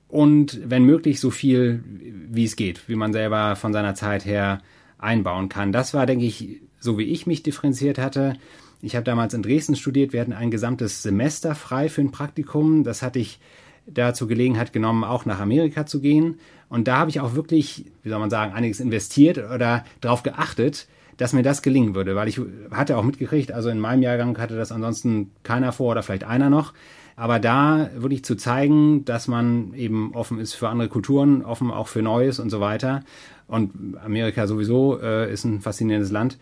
[0.09, 1.83] und wenn möglich so viel
[2.31, 4.63] wie es geht, wie man selber von seiner Zeit her
[4.99, 5.73] einbauen kann.
[5.73, 8.35] Das war, denke ich, so wie ich mich differenziert hatte.
[8.83, 10.13] Ich habe damals in Dresden studiert.
[10.13, 12.85] Wir hatten ein gesamtes Semester frei für ein Praktikum.
[12.85, 13.39] Das hatte ich
[13.87, 16.39] dazu Gelegenheit genommen, auch nach Amerika zu gehen.
[16.69, 20.89] Und da habe ich auch wirklich, wie soll man sagen, einiges investiert oder darauf geachtet,
[21.17, 24.57] dass mir das gelingen würde, weil ich hatte auch mitgekriegt, also in meinem Jahrgang hatte
[24.57, 26.75] das ansonsten keiner vor oder vielleicht einer noch.
[27.19, 31.89] Aber da wirklich zu zeigen, dass man eben offen ist für andere Kulturen, offen auch
[31.89, 33.03] für Neues und so weiter.
[33.49, 36.37] Und Amerika sowieso äh, ist ein faszinierendes Land.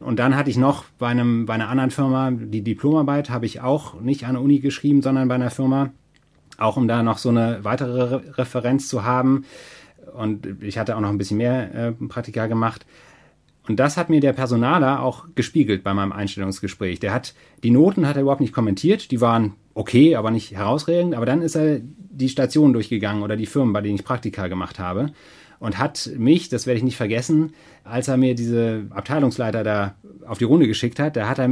[0.00, 3.60] Und dann hatte ich noch bei einem, bei einer anderen Firma, die Diplomarbeit habe ich
[3.60, 5.90] auch nicht an der Uni geschrieben, sondern bei einer Firma,
[6.58, 9.44] auch um da noch so eine weitere Re Referenz zu haben.
[10.14, 12.86] Und ich hatte auch noch ein bisschen mehr äh, Praktika gemacht.
[13.66, 17.00] Und das hat mir der Personaler auch gespiegelt bei meinem Einstellungsgespräch.
[17.00, 19.10] Der hat, die Noten hat er überhaupt nicht kommentiert.
[19.10, 21.14] Die waren okay, aber nicht herausragend.
[21.14, 24.78] Aber dann ist er die Station durchgegangen oder die Firmen, bei denen ich Praktika gemacht
[24.78, 25.12] habe.
[25.60, 29.94] Und hat mich, das werde ich nicht vergessen, als er mir diese Abteilungsleiter da
[30.26, 31.48] auf die Runde geschickt hat, da hat er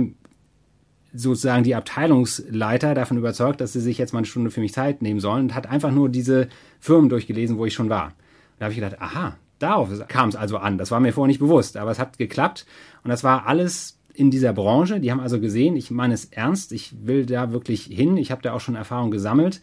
[1.14, 5.02] sozusagen die Abteilungsleiter davon überzeugt, dass sie sich jetzt mal eine Stunde für mich Zeit
[5.02, 6.48] nehmen sollen und hat einfach nur diese
[6.80, 8.12] Firmen durchgelesen, wo ich schon war.
[8.58, 10.76] Da habe ich gedacht, aha, Darauf kam es also an.
[10.76, 12.66] Das war mir vorher nicht bewusst, aber es hat geklappt.
[13.04, 14.98] Und das war alles in dieser Branche.
[14.98, 18.16] Die haben also gesehen, ich meine es ernst, ich will da wirklich hin.
[18.16, 19.62] Ich habe da auch schon Erfahrung gesammelt.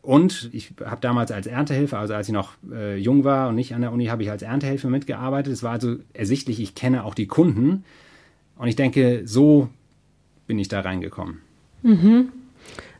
[0.00, 3.74] Und ich habe damals als Erntehilfe, also als ich noch äh, jung war und nicht
[3.74, 5.52] an der Uni, habe ich als Erntehilfe mitgearbeitet.
[5.52, 7.84] Es war also ersichtlich, ich kenne auch die Kunden.
[8.56, 9.68] Und ich denke, so
[10.48, 11.42] bin ich da reingekommen.
[11.82, 12.32] Mhm.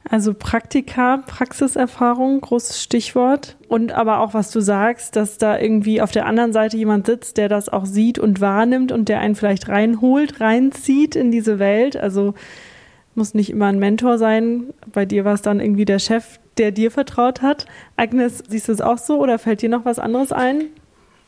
[0.08, 3.56] Also Praktika, Praxiserfahrung, großes Stichwort.
[3.68, 7.36] Und aber auch, was du sagst, dass da irgendwie auf der anderen Seite jemand sitzt,
[7.36, 11.96] der das auch sieht und wahrnimmt und der einen vielleicht reinholt, reinzieht in diese Welt.
[11.96, 12.34] Also
[13.14, 14.72] muss nicht immer ein Mentor sein.
[14.90, 17.66] Bei dir war es dann irgendwie der Chef, der dir vertraut hat.
[17.96, 20.68] Agnes, siehst du es auch so oder fällt dir noch was anderes ein?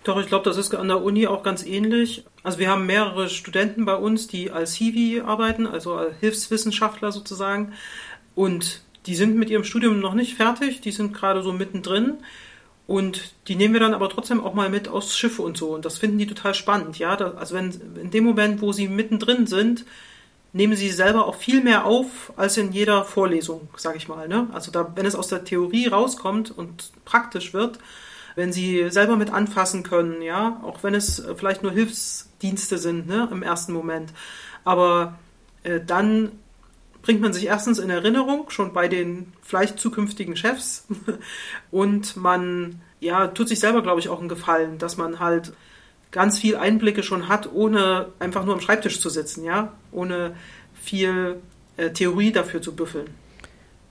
[0.05, 2.25] Doch, ich glaube, das ist an der Uni auch ganz ähnlich.
[2.43, 7.75] Also wir haben mehrere Studenten bei uns, die als Hiwi arbeiten, also als Hilfswissenschaftler sozusagen.
[8.35, 12.19] Und die sind mit ihrem Studium noch nicht fertig, die sind gerade so mittendrin.
[12.87, 15.75] Und die nehmen wir dann aber trotzdem auch mal mit aus Schiffe und so.
[15.75, 17.15] Und das finden die total spannend, ja.
[17.15, 19.85] also wenn in dem Moment, wo sie mittendrin sind,
[20.53, 24.27] nehmen sie selber auch viel mehr auf als in jeder Vorlesung, sage ich mal.
[24.27, 24.49] Ne?
[24.53, 27.79] Also da, wenn es aus der Theorie rauskommt und praktisch wird,
[28.37, 33.29] wenn sie selber mit anfassen können, ja, auch wenn es vielleicht nur Hilfsdienste sind, ne,
[33.31, 34.13] im ersten Moment.
[34.65, 35.19] Aber
[35.63, 36.33] äh, dann
[37.03, 40.87] bringt man sich erstens in Erinnerung, schon bei den vielleicht zukünftigen Chefs.
[41.71, 45.53] Und man ja, tut sich selber, glaube ich, auch einen Gefallen, dass man halt
[46.11, 50.35] ganz viel Einblicke schon hat, ohne einfach nur am Schreibtisch zu sitzen, ja, ohne
[50.75, 51.37] viel
[51.77, 53.09] äh, Theorie dafür zu büffeln.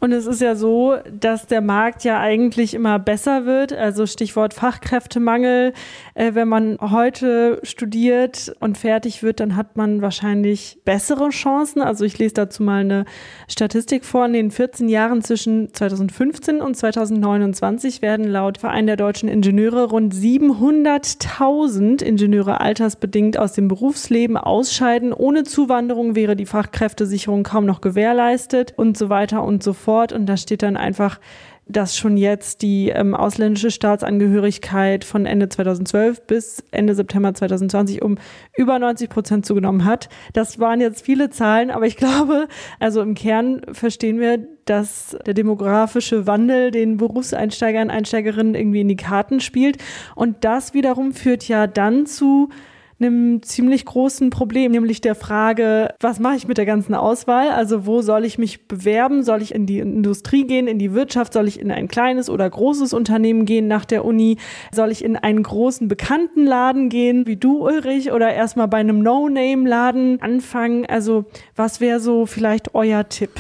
[0.02, 3.74] Und es ist ja so, dass der Markt ja eigentlich immer besser wird.
[3.74, 5.74] Also Stichwort Fachkräftemangel.
[6.14, 11.82] Äh, wenn man heute studiert und fertig wird, dann hat man wahrscheinlich bessere Chancen.
[11.82, 13.06] Also ich lese dazu mal eine
[13.50, 14.26] Statistik vor.
[14.26, 20.14] In den 14 Jahren zwischen 2015 und 2029 werden laut Verein der deutschen Ingenieure rund
[20.14, 25.12] 700.000 Ingenieure altersbedingt aus dem Berufsleben ausscheiden.
[25.12, 30.14] Ohne Zuwanderung wäre die Fachkräftesicherung kaum noch gewährleistet und so weiter und so fort fort.
[30.14, 31.20] Und da steht dann einfach,
[31.66, 38.20] dass schon jetzt die ähm, ausländische Staatsangehörigkeit von Ende 2012 bis Ende September 2020 um
[38.56, 40.08] über 90 Prozent zugenommen hat.
[40.34, 42.48] Das waren jetzt viele Zahlen, aber ich glaube,
[42.80, 48.96] also im Kern verstehen wir, dass der demografische Wandel den Berufseinsteigern, Einsteigerinnen irgendwie in die
[48.96, 49.78] Karten spielt.
[50.14, 52.50] Und das wiederum führt ja dann zu
[53.00, 57.50] einem ziemlich großen Problem, nämlich der Frage, was mache ich mit der ganzen Auswahl?
[57.50, 59.24] Also wo soll ich mich bewerben?
[59.24, 61.34] Soll ich in die Industrie gehen, in die Wirtschaft?
[61.34, 64.38] Soll ich in ein kleines oder großes Unternehmen gehen nach der Uni?
[64.74, 69.00] Soll ich in einen großen bekannten Laden gehen, wie du, Ulrich, oder erstmal bei einem
[69.00, 70.86] No-Name-Laden anfangen?
[70.86, 73.32] Also was wäre so vielleicht euer Tipp?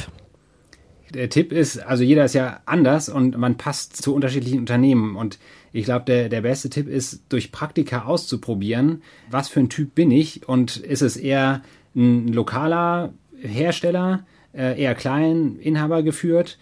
[1.13, 5.39] Der Tipp ist, also jeder ist ja anders und man passt zu unterschiedlichen Unternehmen und
[5.71, 10.11] ich glaube, der, der beste Tipp ist, durch Praktika auszuprobieren, was für ein Typ bin
[10.11, 11.61] ich und ist es eher
[11.95, 16.57] ein lokaler Hersteller, äh, eher klein, Inhaber geführt,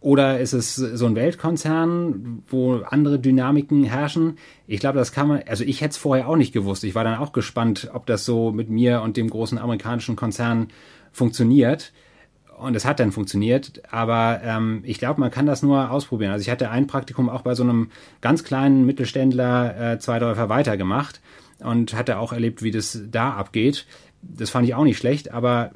[0.00, 4.38] oder ist es so ein Weltkonzern, wo andere Dynamiken herrschen?
[4.68, 6.84] Ich glaube, das kann man, also ich hätte es vorher auch nicht gewusst.
[6.84, 10.68] Ich war dann auch gespannt, ob das so mit mir und dem großen amerikanischen Konzern
[11.10, 11.92] funktioniert.
[12.58, 16.32] Und es hat dann funktioniert, aber ähm, ich glaube, man kann das nur ausprobieren.
[16.32, 17.90] Also ich hatte ein Praktikum auch bei so einem
[18.20, 21.20] ganz kleinen Mittelständler äh, zwei Dörfer weiter gemacht
[21.60, 23.86] und hatte auch erlebt, wie das da abgeht.
[24.22, 25.70] Das fand ich auch nicht schlecht, aber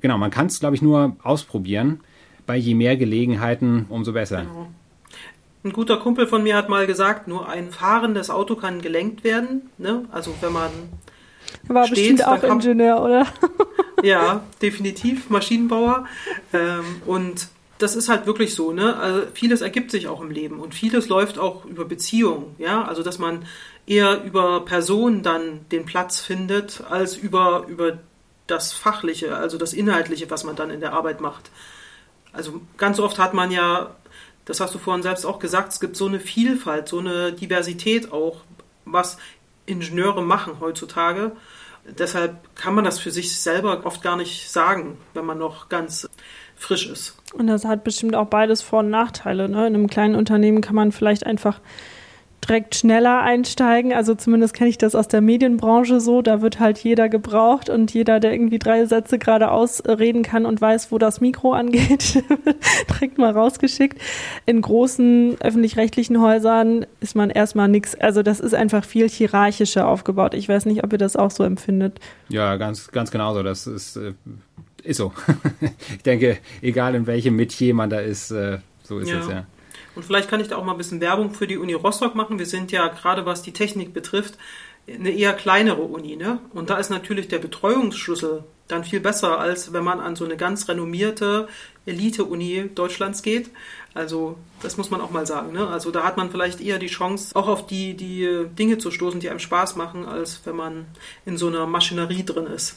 [0.00, 2.00] genau, man kann es, glaube ich, nur ausprobieren.
[2.46, 4.42] Bei je mehr Gelegenheiten, umso besser.
[4.42, 4.68] Genau.
[5.64, 9.70] Ein guter Kumpel von mir hat mal gesagt, nur ein fahrendes Auto kann gelenkt werden.
[9.78, 10.04] Ne?
[10.10, 10.70] Also wenn man
[11.68, 13.26] er war steht, bestimmt auch Ingenieur, oder?
[14.02, 16.06] ja, definitiv Maschinenbauer.
[16.52, 17.48] Ähm, und
[17.78, 18.96] das ist halt wirklich so, ne?
[18.96, 22.84] Also vieles ergibt sich auch im Leben und vieles läuft auch über Beziehungen, ja?
[22.84, 23.44] Also dass man
[23.86, 27.98] eher über Personen dann den Platz findet, als über, über
[28.46, 31.50] das Fachliche, also das Inhaltliche, was man dann in der Arbeit macht.
[32.32, 33.94] Also ganz oft hat man ja,
[34.44, 38.12] das hast du vorhin selbst auch gesagt, es gibt so eine Vielfalt, so eine Diversität
[38.12, 38.42] auch,
[38.84, 39.18] was
[39.66, 41.32] Ingenieure machen heutzutage.
[41.84, 46.08] Deshalb kann man das für sich selber oft gar nicht sagen, wenn man noch ganz
[46.54, 47.16] frisch ist.
[47.34, 49.48] Und das hat bestimmt auch beides Vor- und Nachteile.
[49.48, 49.66] Ne?
[49.66, 51.60] In einem kleinen Unternehmen kann man vielleicht einfach
[52.46, 53.92] direkt schneller einsteigen.
[53.92, 56.22] Also zumindest kenne ich das aus der Medienbranche so.
[56.22, 60.60] Da wird halt jeder gebraucht und jeder, der irgendwie drei Sätze geradeaus reden kann und
[60.60, 62.22] weiß, wo das Mikro angeht,
[62.90, 64.00] direkt mal rausgeschickt.
[64.44, 67.94] In großen öffentlich-rechtlichen Häusern ist man erstmal nichts.
[67.94, 70.34] Also das ist einfach viel hierarchischer aufgebaut.
[70.34, 72.00] Ich weiß nicht, ob ihr das auch so empfindet.
[72.28, 73.42] Ja, ganz, ganz genauso.
[73.44, 74.14] Das ist, äh,
[74.82, 75.12] ist so.
[75.96, 79.20] ich denke, egal in welchem Metier man da ist, äh, so ist ja.
[79.20, 79.46] es ja.
[79.94, 82.38] Und vielleicht kann ich da auch mal ein bisschen Werbung für die Uni Rostock machen.
[82.38, 84.38] Wir sind ja gerade was die Technik betrifft
[84.88, 86.40] eine eher kleinere Uni, ne?
[86.52, 90.36] Und da ist natürlich der Betreuungsschlüssel dann viel besser, als wenn man an so eine
[90.36, 91.48] ganz renommierte
[91.86, 93.50] Elite-Uni Deutschlands geht.
[93.94, 95.68] Also, das muss man auch mal sagen, ne?
[95.68, 99.20] Also, da hat man vielleicht eher die Chance, auch auf die, die Dinge zu stoßen,
[99.20, 100.86] die einem Spaß machen, als wenn man
[101.26, 102.76] in so einer Maschinerie drin ist.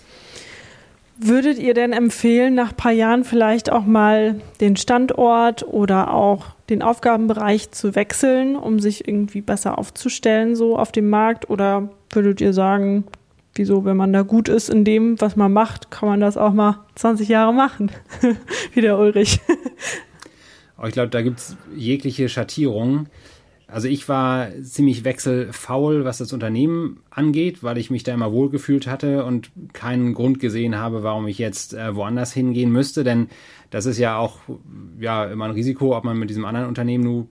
[1.17, 6.47] Würdet ihr denn empfehlen, nach ein paar Jahren vielleicht auch mal den Standort oder auch
[6.69, 11.49] den Aufgabenbereich zu wechseln, um sich irgendwie besser aufzustellen, so auf dem Markt?
[11.49, 13.05] Oder würdet ihr sagen,
[13.53, 16.51] wieso, wenn man da gut ist in dem, was man macht, kann man das auch
[16.51, 17.91] mal 20 Jahre machen?
[18.73, 19.39] Wie der Ulrich.
[20.85, 23.07] ich glaube, da gibt es jegliche Schattierungen.
[23.67, 28.85] Also ich war ziemlich wechselfaul, was das Unternehmen angeht, weil ich mich da immer wohlgefühlt
[28.85, 33.03] hatte und keinen Grund gesehen habe, warum ich jetzt äh, woanders hingehen müsste.
[33.03, 33.27] Denn
[33.71, 34.39] das ist ja auch
[34.99, 37.27] ja immer ein Risiko, ob man mit diesem anderen Unternehmen nur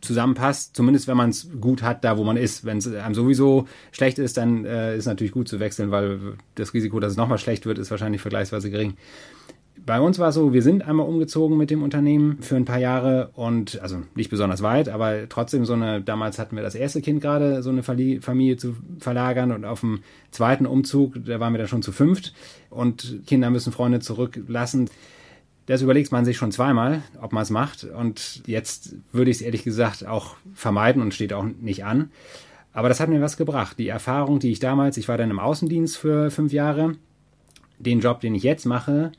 [0.00, 2.64] zusammenpasst, zumindest wenn man es gut hat, da wo man ist.
[2.64, 6.74] Wenn es einem sowieso schlecht ist, dann äh, ist natürlich gut zu wechseln, weil das
[6.74, 8.94] Risiko, dass es nochmal schlecht wird, ist wahrscheinlich vergleichsweise gering
[9.86, 12.80] bei uns war es so, wir sind einmal umgezogen mit dem Unternehmen für ein paar
[12.80, 17.00] Jahre und also nicht besonders weit, aber trotzdem so eine, damals hatten wir das erste
[17.00, 20.00] Kind gerade, so eine Familie zu verlagern und auf dem
[20.32, 22.34] zweiten Umzug, da waren wir dann schon zu fünft
[22.68, 24.90] und Kinder müssen Freunde zurücklassen.
[25.66, 29.42] Das überlegt man sich schon zweimal, ob man es macht und jetzt würde ich es
[29.42, 32.10] ehrlich gesagt auch vermeiden und steht auch nicht an.
[32.72, 33.78] Aber das hat mir was gebracht.
[33.78, 36.96] Die Erfahrung, die ich damals, ich war dann im Außendienst für fünf Jahre,
[37.78, 39.12] den Job, den ich jetzt mache,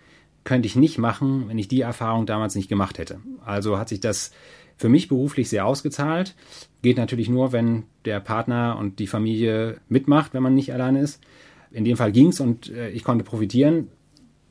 [0.47, 3.19] könnte ich nicht machen, wenn ich die Erfahrung damals nicht gemacht hätte.
[3.43, 4.31] Also hat sich das
[4.77, 6.35] für mich beruflich sehr ausgezahlt.
[6.81, 11.21] Geht natürlich nur, wenn der Partner und die Familie mitmacht, wenn man nicht alleine ist.
[11.69, 13.89] In dem Fall ging es und äh, ich konnte profitieren.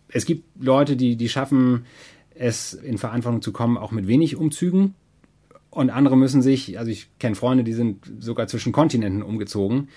[0.09, 1.87] Es gibt Leute, die, die schaffen
[2.35, 4.95] es, in Verantwortung zu kommen, auch mit wenig Umzügen.
[5.71, 9.89] Und andere müssen sich, also ich kenne Freunde, die sind sogar zwischen Kontinenten umgezogen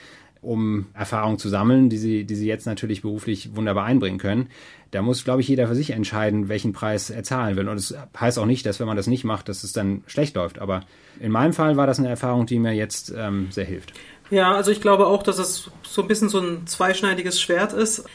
[0.41, 4.49] um Erfahrung zu sammeln, die sie, die sie jetzt natürlich beruflich wunderbar einbringen können.
[4.91, 7.67] Da muss, glaube ich, jeder für sich entscheiden, welchen Preis er zahlen will.
[7.67, 10.03] Und es das heißt auch nicht, dass wenn man das nicht macht, dass es dann
[10.07, 10.59] schlecht läuft.
[10.59, 10.81] Aber
[11.19, 13.93] in meinem Fall war das eine Erfahrung, die mir jetzt ähm, sehr hilft.
[14.31, 18.05] Ja, also ich glaube auch, dass es so ein bisschen so ein zweischneidiges Schwert ist.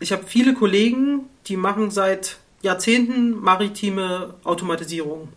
[0.00, 5.28] Ich habe viele Kollegen, die machen seit Jahrzehnten maritime Automatisierung.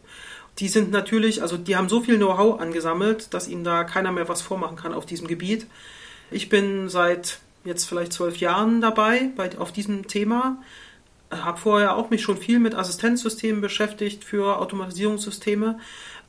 [0.60, 4.28] Die sind natürlich, also die haben so viel Know-how angesammelt, dass ihnen da keiner mehr
[4.28, 5.68] was vormachen kann auf diesem Gebiet.
[6.30, 10.62] Ich bin seit jetzt vielleicht zwölf Jahren dabei bei, auf diesem Thema.
[11.32, 15.80] Habe vorher auch mich schon viel mit Assistenzsystemen beschäftigt für Automatisierungssysteme.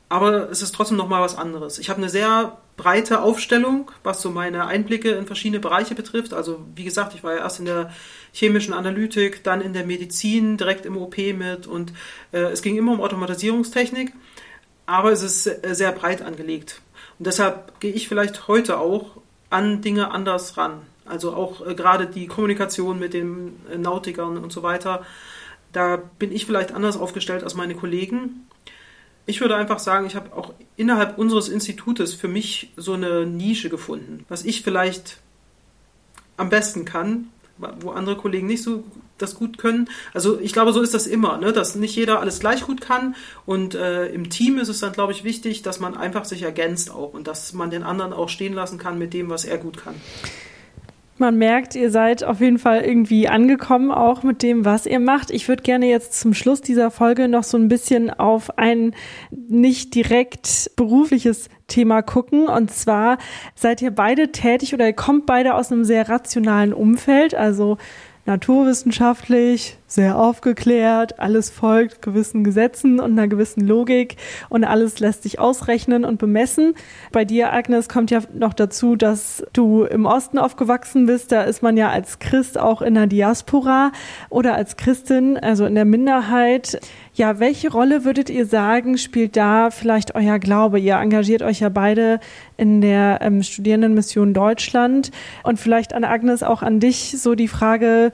[0.09, 1.77] Aber es ist trotzdem nochmal was anderes.
[1.77, 6.33] Ich habe eine sehr breite Aufstellung, was so meine Einblicke in verschiedene Bereiche betrifft.
[6.33, 7.93] Also wie gesagt, ich war ja erst in der
[8.31, 11.93] chemischen Analytik, dann in der Medizin, direkt im OP mit und
[12.31, 14.13] äh, es ging immer um Automatisierungstechnik,
[14.87, 16.81] aber es ist sehr breit angelegt.
[17.19, 19.18] Und deshalb gehe ich vielleicht heute auch
[19.49, 20.81] an Dinge anders ran.
[21.05, 25.05] Also auch äh, gerade die Kommunikation mit den äh, Nautikern und so weiter.
[25.71, 28.47] Da bin ich vielleicht anders aufgestellt als meine Kollegen.
[29.25, 33.69] Ich würde einfach sagen, ich habe auch innerhalb unseres Institutes für mich so eine Nische
[33.69, 35.17] gefunden, was ich vielleicht
[36.37, 37.29] am besten kann,
[37.81, 38.83] wo andere Kollegen nicht so
[39.17, 39.89] das gut können.
[40.13, 41.51] Also ich glaube, so ist das immer, ne?
[41.51, 43.15] dass nicht jeder alles gleich gut kann.
[43.45, 46.89] Und äh, im Team ist es dann, glaube ich, wichtig, dass man einfach sich ergänzt
[46.89, 49.77] auch und dass man den anderen auch stehen lassen kann mit dem, was er gut
[49.77, 49.95] kann.
[51.19, 55.31] Man merkt, ihr seid auf jeden Fall irgendwie angekommen, auch mit dem, was ihr macht.
[55.31, 58.95] Ich würde gerne jetzt zum Schluss dieser Folge noch so ein bisschen auf ein
[59.29, 62.47] nicht direkt berufliches Thema gucken.
[62.47, 63.17] Und zwar
[63.53, 67.77] seid ihr beide tätig oder ihr kommt beide aus einem sehr rationalen Umfeld, also
[68.29, 74.17] naturwissenschaftlich, sehr aufgeklärt, alles folgt gewissen Gesetzen und einer gewissen Logik
[74.49, 76.75] und alles lässt sich ausrechnen und bemessen.
[77.11, 81.31] Bei dir, Agnes, kommt ja noch dazu, dass du im Osten aufgewachsen bist.
[81.31, 83.91] Da ist man ja als Christ auch in der Diaspora
[84.29, 86.79] oder als Christin, also in der Minderheit.
[87.19, 90.79] Ja, welche Rolle würdet ihr sagen, spielt da vielleicht euer Glaube?
[90.79, 92.21] Ihr engagiert euch ja beide
[92.55, 95.11] in der ähm, Studierendenmission Deutschland.
[95.43, 98.13] Und vielleicht an Agnes auch an dich so die Frage,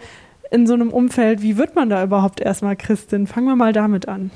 [0.50, 3.28] in so einem Umfeld, wie wird man da überhaupt erstmal Christin?
[3.28, 4.32] Fangen wir mal damit an.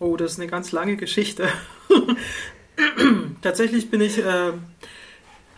[0.00, 1.48] Oh, das ist eine ganz lange Geschichte.
[3.40, 4.52] Tatsächlich bin ich äh,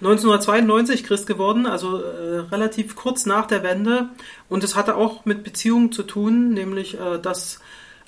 [0.01, 4.11] 1992 Christ geworden, also äh, relativ kurz nach der Wende.
[4.49, 7.59] Und es hatte auch mit Beziehungen zu tun, nämlich äh, dass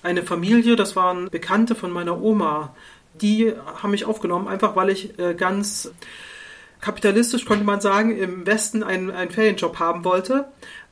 [0.07, 2.75] eine Familie, das waren Bekannte von meiner Oma,
[3.21, 3.53] die
[3.83, 5.93] haben mich aufgenommen, einfach weil ich äh, ganz
[6.81, 10.47] kapitalistisch, konnte man sagen, im Westen einen, einen Ferienjob haben wollte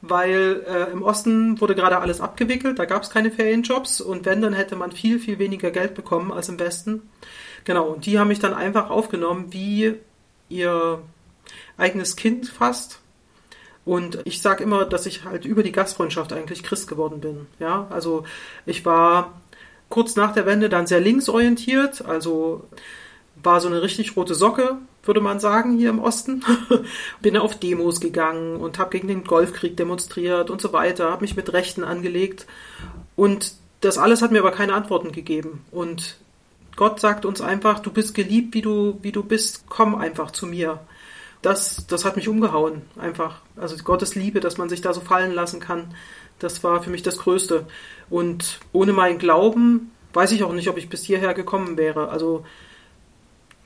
[0.08, 4.42] weil äh, im Osten wurde gerade alles abgewickelt, da gab es keine Ferienjobs und wenn,
[4.42, 7.02] dann hätte man viel, viel weniger Geld bekommen als im Westen.
[7.64, 9.94] Genau, und die haben mich dann einfach aufgenommen wie
[10.48, 11.00] ihr
[11.76, 13.00] eigenes Kind fast.
[13.85, 17.47] Und ich sage immer, dass ich halt über die Gastfreundschaft eigentlich Christ geworden bin.
[17.59, 18.24] Ja, also
[18.64, 19.41] ich war
[19.89, 22.64] kurz nach der Wende dann sehr linksorientiert, also
[23.43, 26.43] war so eine richtig rote Socke, würde man sagen, hier im Osten.
[27.20, 31.37] Bin auf Demos gegangen und habe gegen den Golfkrieg demonstriert und so weiter, habe mich
[31.37, 32.47] mit Rechten angelegt.
[33.16, 35.64] Und das alles hat mir aber keine Antworten gegeben.
[35.70, 36.16] Und
[36.76, 40.47] Gott sagt uns einfach, du bist geliebt, wie du, wie du bist, komm einfach zu
[40.47, 40.80] mir.
[41.45, 43.42] Das, das hat mich umgehauen, einfach.
[43.57, 45.95] Also Gottes Liebe, dass man sich da so fallen lassen kann,
[46.38, 47.66] das war für mich das Größte.
[48.09, 52.09] Und ohne meinen Glauben weiß ich auch nicht, ob ich bis hierher gekommen wäre.
[52.09, 52.45] Also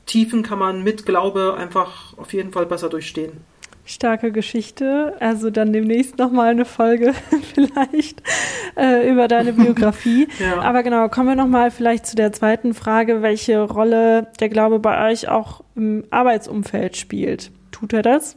[0.07, 3.45] Tiefen kann man mit Glaube einfach auf jeden Fall besser durchstehen.
[3.85, 5.14] Starke Geschichte.
[5.20, 7.14] Also dann demnächst nochmal eine Folge
[7.55, 8.22] vielleicht
[8.76, 10.26] äh, über deine Biografie.
[10.41, 10.61] ja.
[10.62, 15.11] Aber genau, kommen wir nochmal vielleicht zu der zweiten Frage, welche Rolle der Glaube bei
[15.11, 17.53] euch auch im Arbeitsumfeld spielt.
[17.71, 18.37] Tut er das?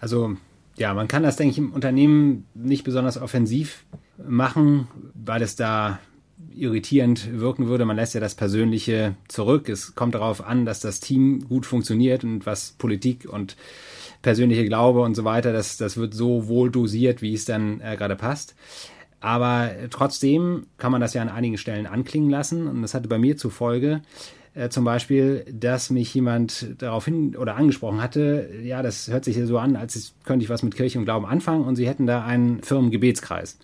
[0.00, 0.36] Also
[0.76, 3.84] ja, man kann das, denke ich, im Unternehmen nicht besonders offensiv
[4.16, 5.98] machen, weil es da
[6.54, 7.84] irritierend wirken würde.
[7.84, 9.68] Man lässt ja das Persönliche zurück.
[9.68, 13.56] Es kommt darauf an, dass das Team gut funktioniert und was Politik und
[14.22, 17.96] persönliche Glaube und so weiter, das, das wird so wohl dosiert, wie es dann äh,
[17.96, 18.54] gerade passt.
[19.20, 22.68] Aber trotzdem kann man das ja an einigen Stellen anklingen lassen.
[22.68, 24.02] Und das hatte bei mir zur Folge,
[24.54, 29.36] äh, zum Beispiel, dass mich jemand darauf hin oder angesprochen hatte, ja, das hört sich
[29.36, 32.06] ja so an, als könnte ich was mit Kirche und Glauben anfangen und sie hätten
[32.06, 33.58] da einen Firmengebetskreis.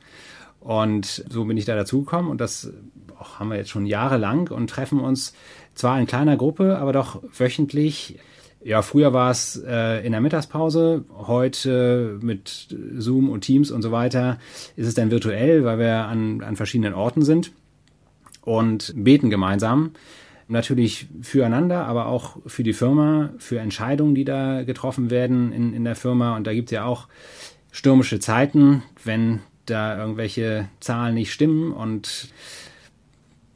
[0.60, 2.72] Und so bin ich da dazugekommen und das
[3.18, 5.34] auch, haben wir jetzt schon jahrelang und treffen uns
[5.74, 8.18] zwar in kleiner Gruppe, aber doch wöchentlich.
[8.62, 13.92] Ja, früher war es äh, in der Mittagspause, heute mit Zoom und Teams und so
[13.92, 14.38] weiter
[14.74, 17.52] ist es dann virtuell, weil wir an, an verschiedenen Orten sind
[18.40, 19.92] und beten gemeinsam.
[20.46, 25.84] Natürlich füreinander, aber auch für die Firma, für Entscheidungen, die da getroffen werden in, in
[25.84, 26.36] der Firma.
[26.36, 27.08] Und da gibt es ja auch
[27.72, 32.28] stürmische Zeiten, wenn da irgendwelche Zahlen nicht stimmen und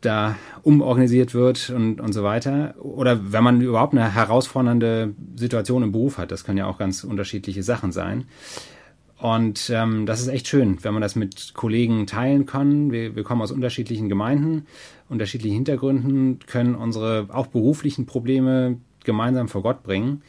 [0.01, 2.74] da umorganisiert wird und, und so weiter.
[2.80, 7.05] Oder wenn man überhaupt eine herausfordernde Situation im Beruf hat, das können ja auch ganz
[7.05, 8.26] unterschiedliche Sachen sein.
[9.18, 12.93] Und ähm, das ist echt schön, wenn man das mit Kollegen teilen kann.
[12.93, 14.66] Wir, wir kommen aus unterschiedlichen Gemeinden,
[15.09, 20.23] unterschiedlichen Hintergründen, können unsere auch beruflichen Probleme gemeinsam vor Gott bringen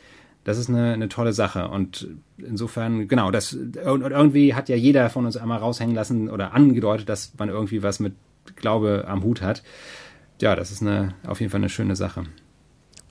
[0.43, 1.67] das ist eine, eine tolle Sache.
[1.67, 2.07] Und
[2.37, 7.33] insofern, genau, das irgendwie hat ja jeder von uns einmal raushängen lassen oder angedeutet, dass
[7.37, 8.13] man irgendwie was mit
[8.55, 9.63] Glaube am Hut hat.
[10.41, 12.23] Ja, das ist eine, auf jeden Fall eine schöne Sache.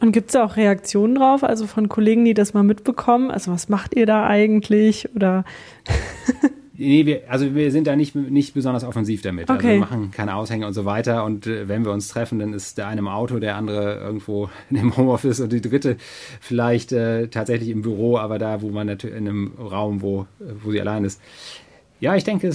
[0.01, 3.31] Und gibt es auch Reaktionen drauf, also von Kollegen, die das mal mitbekommen?
[3.31, 5.09] Also was macht ihr da eigentlich?
[5.15, 5.45] Oder
[6.81, 9.51] Nee, wir, also wir sind da nicht, nicht besonders offensiv damit.
[9.51, 9.81] Also okay.
[9.81, 11.25] Also wir machen keine Aushänge und so weiter.
[11.25, 14.49] Und äh, wenn wir uns treffen, dann ist der eine im Auto, der andere irgendwo
[14.71, 15.97] im Homeoffice und die dritte
[16.41, 20.71] vielleicht äh, tatsächlich im Büro, aber da, wo man natürlich in einem Raum, wo, wo
[20.71, 21.21] sie allein ist.
[22.01, 22.49] Ja, ich denke,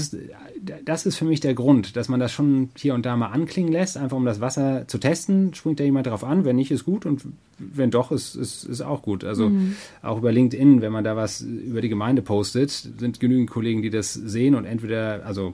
[0.85, 3.71] das ist für mich der Grund, dass man das schon hier und da mal anklingen
[3.71, 5.53] lässt, einfach um das Wasser zu testen.
[5.53, 6.45] Springt da jemand drauf an?
[6.45, 7.23] Wenn nicht, ist gut und
[7.57, 9.23] wenn doch, ist, ist, ist auch gut.
[9.23, 9.75] Also mhm.
[10.01, 13.89] auch über LinkedIn, wenn man da was über die Gemeinde postet, sind genügend Kollegen, die
[13.89, 15.53] das sehen und entweder, also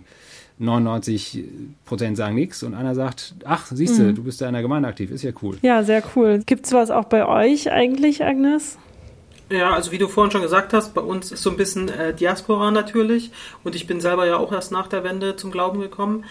[0.59, 1.43] 99
[1.85, 4.15] Prozent sagen nichts und einer sagt, ach, siehst du, mhm.
[4.15, 5.57] du bist da in der Gemeinde aktiv, ist ja cool.
[5.61, 6.43] Ja, sehr cool.
[6.45, 8.77] Gibt es was auch bei euch eigentlich, Agnes?
[9.49, 12.13] Ja, also wie du vorhin schon gesagt hast, bei uns ist so ein bisschen äh,
[12.13, 13.31] Diaspora natürlich
[13.63, 16.25] und ich bin selber ja auch erst nach der Wende zum Glauben gekommen.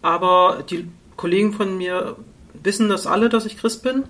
[0.00, 2.16] Aber die Kollegen von mir
[2.54, 4.04] wissen das alle, dass ich Christ bin.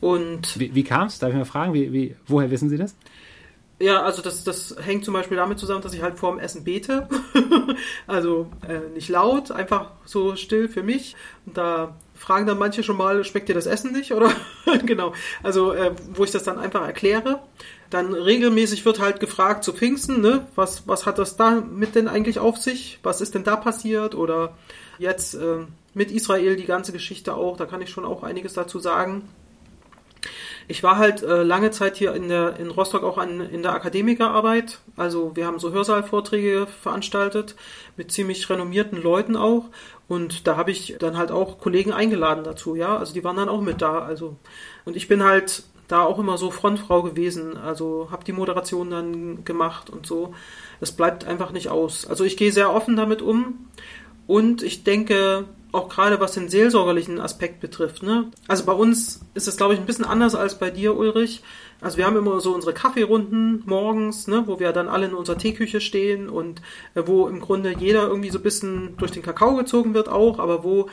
[0.00, 1.18] Und wie, wie kam es?
[1.18, 2.94] Darf ich mal fragen, wie, wie, woher wissen Sie das?
[3.80, 7.08] Ja, also das, das hängt zum Beispiel damit zusammen, dass ich halt vorm Essen bete.
[8.06, 11.16] also äh, nicht laut, einfach so still für mich.
[11.46, 14.12] Und da fragen dann manche schon mal, schmeckt dir das Essen nicht?
[14.12, 14.30] Oder
[14.86, 15.12] genau.
[15.42, 17.40] Also, äh, wo ich das dann einfach erkläre.
[17.90, 20.46] Dann regelmäßig wird halt gefragt zu Pfingsten, ne?
[20.54, 22.98] Was, was hat das da mit denn eigentlich auf sich?
[23.02, 24.14] Was ist denn da passiert?
[24.14, 24.56] Oder
[24.98, 28.78] jetzt äh, mit Israel die ganze Geschichte auch, da kann ich schon auch einiges dazu
[28.78, 29.28] sagen.
[30.66, 33.74] Ich war halt äh, lange Zeit hier in, der, in Rostock auch an, in der
[33.74, 34.78] Akademikerarbeit.
[34.96, 37.54] Also wir haben so Hörsaalvorträge veranstaltet
[37.96, 39.66] mit ziemlich renommierten Leuten auch.
[40.06, 42.96] Und da habe ich dann halt auch Kollegen eingeladen dazu, ja.
[42.96, 44.00] Also die waren dann auch mit da.
[44.00, 44.36] Also
[44.84, 47.56] und ich bin halt da auch immer so Frontfrau gewesen.
[47.56, 50.34] Also habe die Moderation dann gemacht und so.
[50.80, 52.06] Das bleibt einfach nicht aus.
[52.06, 53.68] Also ich gehe sehr offen damit um.
[54.26, 55.44] Und ich denke,
[55.74, 58.02] auch gerade was den seelsorgerlichen Aspekt betrifft.
[58.02, 58.30] Ne?
[58.48, 61.42] Also bei uns ist es, glaube ich, ein bisschen anders als bei dir, Ulrich.
[61.80, 65.36] Also wir haben immer so unsere Kaffeerunden morgens, ne, wo wir dann alle in unserer
[65.36, 66.62] Teeküche stehen und
[66.94, 70.38] äh, wo im Grunde jeder irgendwie so ein bisschen durch den Kakao gezogen wird auch,
[70.38, 70.88] aber wo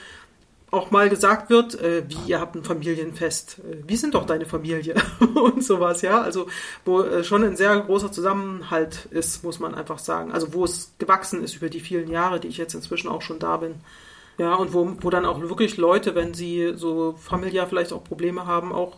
[0.72, 4.46] auch mal gesagt wird, äh, wie ihr habt ein Familienfest, äh, wie sind doch deine
[4.46, 4.96] Familie
[5.36, 6.22] und sowas, ja.
[6.22, 6.48] Also
[6.86, 10.32] wo äh, schon ein sehr großer Zusammenhalt ist, muss man einfach sagen.
[10.32, 13.40] Also wo es gewachsen ist über die vielen Jahre, die ich jetzt inzwischen auch schon
[13.40, 13.76] da bin.
[14.38, 18.46] Ja, und wo, wo dann auch wirklich Leute, wenn sie so familiär vielleicht auch Probleme
[18.46, 18.98] haben, auch,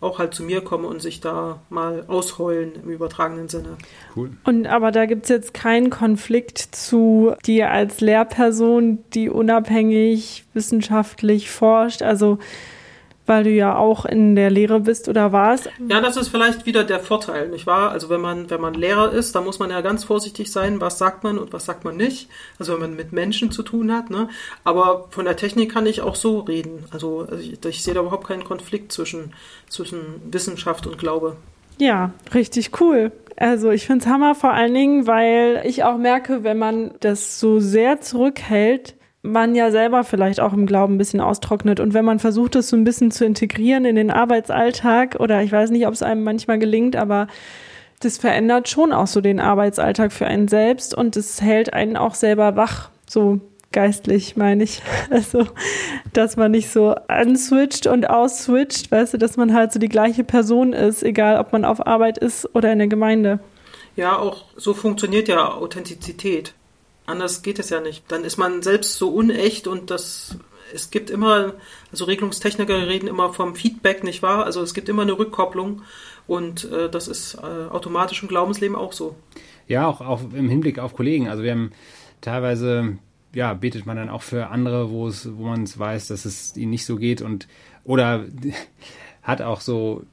[0.00, 3.78] auch halt zu mir kommen und sich da mal ausheulen im übertragenen Sinne.
[4.14, 4.32] Cool.
[4.44, 11.50] Und aber da gibt es jetzt keinen Konflikt zu dir als Lehrperson, die unabhängig wissenschaftlich
[11.50, 12.02] forscht.
[12.02, 12.38] Also
[13.26, 15.70] weil du ja auch in der Lehre bist oder warst.
[15.88, 17.90] Ja, das ist vielleicht wieder der Vorteil, nicht wahr?
[17.90, 20.98] Also wenn man, wenn man Lehrer ist, da muss man ja ganz vorsichtig sein, was
[20.98, 22.28] sagt man und was sagt man nicht.
[22.58, 24.28] Also wenn man mit Menschen zu tun hat, ne?
[24.62, 26.84] Aber von der Technik kann ich auch so reden.
[26.90, 29.32] Also ich, ich sehe da überhaupt keinen Konflikt zwischen,
[29.68, 30.00] zwischen
[30.30, 31.36] Wissenschaft und Glaube.
[31.78, 33.10] Ja, richtig cool.
[33.36, 37.40] Also ich finde es Hammer vor allen Dingen, weil ich auch merke, wenn man das
[37.40, 38.94] so sehr zurückhält,
[39.24, 41.80] man ja selber vielleicht auch im Glauben ein bisschen austrocknet.
[41.80, 45.50] Und wenn man versucht, das so ein bisschen zu integrieren in den Arbeitsalltag, oder ich
[45.50, 47.26] weiß nicht, ob es einem manchmal gelingt, aber
[48.00, 52.14] das verändert schon auch so den Arbeitsalltag für einen selbst und es hält einen auch
[52.14, 53.40] selber wach, so
[53.72, 54.82] geistlich meine ich.
[55.10, 55.46] Also,
[56.12, 60.24] dass man nicht so answitcht und ausswitcht, weißt du, dass man halt so die gleiche
[60.24, 63.40] Person ist, egal ob man auf Arbeit ist oder in der Gemeinde.
[63.96, 66.54] Ja, auch so funktioniert ja Authentizität.
[67.06, 68.04] Anders geht es ja nicht.
[68.08, 70.38] Dann ist man selbst so unecht und das
[70.72, 71.54] es gibt immer,
[71.92, 74.44] also Regelungstechniker reden immer vom Feedback, nicht wahr?
[74.44, 75.82] Also es gibt immer eine Rückkopplung
[76.26, 79.14] und äh, das ist äh, automatisch im Glaubensleben auch so.
[79.68, 81.28] Ja, auch, auch im Hinblick auf Kollegen.
[81.28, 81.70] Also wir haben
[82.20, 82.98] teilweise,
[83.34, 86.56] ja, betet man dann auch für andere, wo es, wo man es weiß, dass es
[86.56, 87.46] ihnen nicht so geht und
[87.84, 88.24] oder
[89.22, 90.04] hat auch so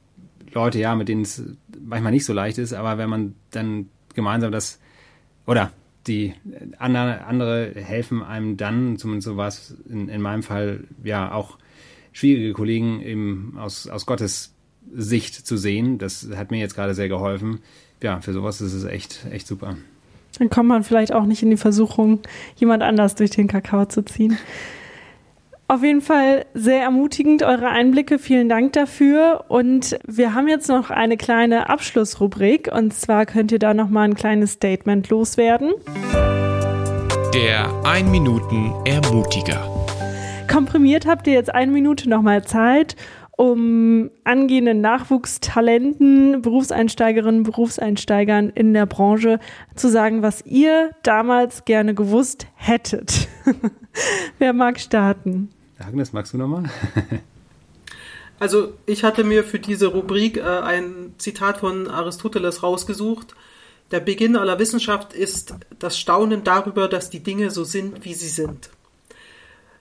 [0.52, 1.42] Leute, ja, mit denen es
[1.80, 4.78] manchmal nicht so leicht ist, aber wenn man dann gemeinsam das
[5.46, 5.72] oder
[6.06, 6.34] die
[6.78, 11.58] andere, andere helfen einem dann, zumindest so war es in, in meinem Fall, ja auch
[12.12, 14.54] schwierige Kollegen eben aus, aus Gottes
[14.92, 15.98] Sicht zu sehen.
[15.98, 17.60] Das hat mir jetzt gerade sehr geholfen.
[18.02, 19.76] Ja, für sowas ist es echt, echt super.
[20.38, 22.20] Dann kommt man vielleicht auch nicht in die Versuchung,
[22.56, 24.38] jemand anders durch den Kakao zu ziehen.
[25.72, 28.18] Auf jeden Fall sehr ermutigend, eure Einblicke.
[28.18, 29.46] Vielen Dank dafür.
[29.48, 32.68] Und wir haben jetzt noch eine kleine Abschlussrubrik.
[32.70, 35.72] Und zwar könnt ihr da nochmal ein kleines Statement loswerden.
[37.32, 39.66] Der 1 Minuten Ermutiger.
[40.46, 42.94] Komprimiert habt ihr jetzt eine Minute nochmal Zeit,
[43.38, 49.38] um angehenden Nachwuchstalenten, Berufseinsteigerinnen, Berufseinsteigern in der Branche
[49.74, 53.26] zu sagen, was ihr damals gerne gewusst hättet.
[54.38, 55.48] Wer mag starten?
[55.78, 56.64] Agnes, magst du nochmal?
[58.38, 63.34] also ich hatte mir für diese Rubrik äh, ein Zitat von Aristoteles rausgesucht.
[63.90, 68.28] Der Beginn aller Wissenschaft ist das Staunen darüber, dass die Dinge so sind, wie sie
[68.28, 68.70] sind.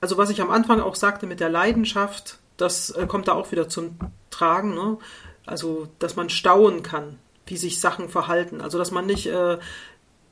[0.02, 3.52] Also was ich am Anfang auch sagte mit der Leidenschaft, das äh, kommt da auch
[3.52, 3.98] wieder zum
[4.30, 4.74] Tragen.
[4.74, 4.98] Ne?
[5.46, 8.62] Also dass man staunen kann, wie sich Sachen verhalten.
[8.62, 9.60] Also dass man nicht äh,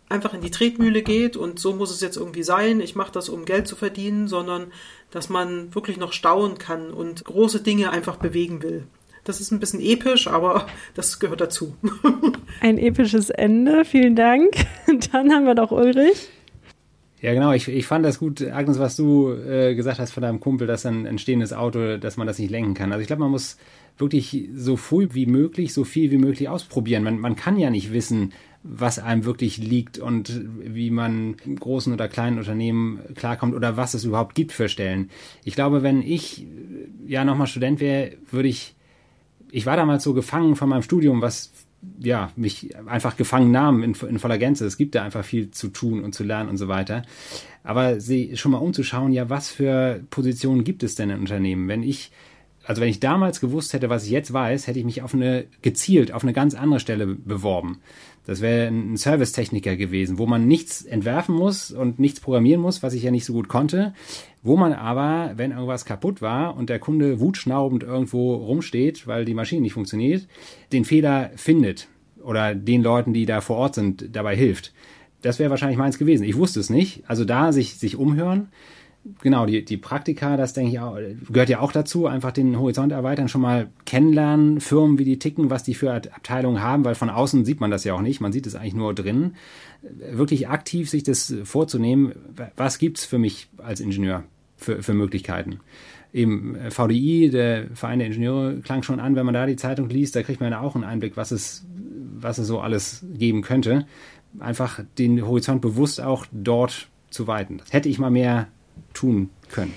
[0.09, 3.29] einfach in die Tretmühle geht und so muss es jetzt irgendwie sein, ich mache das,
[3.29, 4.71] um Geld zu verdienen, sondern
[5.11, 8.85] dass man wirklich noch staunen kann und große Dinge einfach bewegen will.
[9.23, 11.75] Das ist ein bisschen episch, aber das gehört dazu.
[12.61, 14.49] Ein episches Ende, vielen Dank.
[15.11, 16.29] Dann haben wir noch Ulrich.
[17.21, 17.51] Ja, genau.
[17.51, 20.85] Ich, ich fand das gut, Agnes, was du äh, gesagt hast von deinem Kumpel, dass
[20.85, 22.91] ein, ein stehendes Auto, dass man das nicht lenken kann.
[22.91, 23.57] Also ich glaube, man muss
[23.97, 27.03] wirklich so früh wie möglich, so viel wie möglich ausprobieren.
[27.03, 28.31] Man, man kann ja nicht wissen,
[28.63, 33.93] was einem wirklich liegt und wie man im großen oder kleinen Unternehmen klarkommt oder was
[33.93, 35.09] es überhaupt gibt für Stellen.
[35.45, 36.45] Ich glaube, wenn ich
[37.07, 38.75] ja nochmal Student wäre, würde ich,
[39.49, 41.51] ich war damals so gefangen von meinem Studium, was
[41.99, 44.65] ja, mich einfach gefangen nahm in, in voller Gänze.
[44.65, 47.03] Es gibt da einfach viel zu tun und zu lernen und so weiter.
[47.63, 51.69] Aber sie schon mal umzuschauen, ja, was für Positionen gibt es denn in Unternehmen?
[51.69, 52.11] Wenn ich
[52.65, 55.45] also wenn ich damals gewusst hätte, was ich jetzt weiß, hätte ich mich auf eine
[55.63, 57.79] gezielt auf eine ganz andere Stelle beworben.
[58.25, 62.93] Das wäre ein Servicetechniker gewesen, wo man nichts entwerfen muss und nichts programmieren muss, was
[62.93, 63.93] ich ja nicht so gut konnte,
[64.43, 69.33] wo man aber, wenn irgendwas kaputt war und der Kunde wutschnaubend irgendwo rumsteht, weil die
[69.33, 70.27] Maschine nicht funktioniert,
[70.71, 71.87] den Fehler findet
[72.23, 74.73] oder den Leuten, die da vor Ort sind, dabei hilft.
[75.21, 76.23] Das wäre wahrscheinlich meins gewesen.
[76.23, 77.03] Ich wusste es nicht.
[77.07, 78.49] Also da sich, sich umhören
[79.21, 80.97] genau, die, die Praktika, das denke ich auch,
[81.29, 85.49] gehört ja auch dazu, einfach den Horizont erweitern, schon mal kennenlernen, Firmen, wie die ticken,
[85.49, 88.31] was die für Abteilungen haben, weil von außen sieht man das ja auch nicht, man
[88.31, 89.35] sieht es eigentlich nur drin.
[90.11, 92.13] Wirklich aktiv sich das vorzunehmen,
[92.55, 94.23] was gibt's für mich als Ingenieur
[94.57, 95.59] für, für Möglichkeiten?
[96.11, 99.89] Eben äh, VDI, der Verein der Ingenieure, klang schon an, wenn man da die Zeitung
[99.89, 101.65] liest, da kriegt man ja auch einen Einblick, was es,
[102.17, 103.85] was es so alles geben könnte.
[104.39, 107.57] Einfach den Horizont bewusst auch dort zu weiten.
[107.57, 108.47] Das hätte ich mal mehr
[108.93, 109.73] tun können.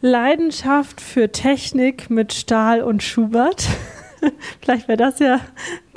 [0.00, 3.66] Leidenschaft für Technik mit Stahl und Schubert.
[4.60, 5.40] Vielleicht wäre das ja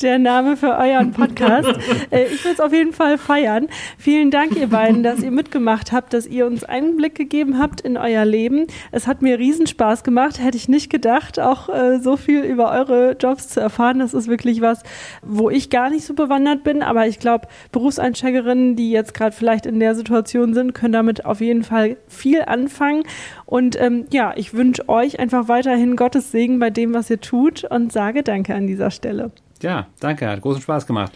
[0.01, 1.69] der Name für euren Podcast.
[2.09, 3.67] Äh, ich würde es auf jeden Fall feiern.
[3.97, 7.95] Vielen Dank, ihr beiden, dass ihr mitgemacht habt, dass ihr uns Einblick gegeben habt in
[7.95, 8.65] euer Leben.
[8.91, 10.39] Es hat mir Riesenspaß gemacht.
[10.39, 13.99] Hätte ich nicht gedacht, auch äh, so viel über eure Jobs zu erfahren.
[13.99, 14.83] Das ist wirklich was,
[15.21, 16.81] wo ich gar nicht so bewandert bin.
[16.81, 21.39] Aber ich glaube, Berufseinsteigerinnen, die jetzt gerade vielleicht in der Situation sind, können damit auf
[21.39, 23.03] jeden Fall viel anfangen.
[23.51, 27.65] Und ähm, ja, ich wünsche euch einfach weiterhin Gottes Segen bei dem, was ihr tut
[27.65, 29.31] und sage Danke an dieser Stelle.
[29.61, 31.11] Ja, danke, hat großen Spaß gemacht.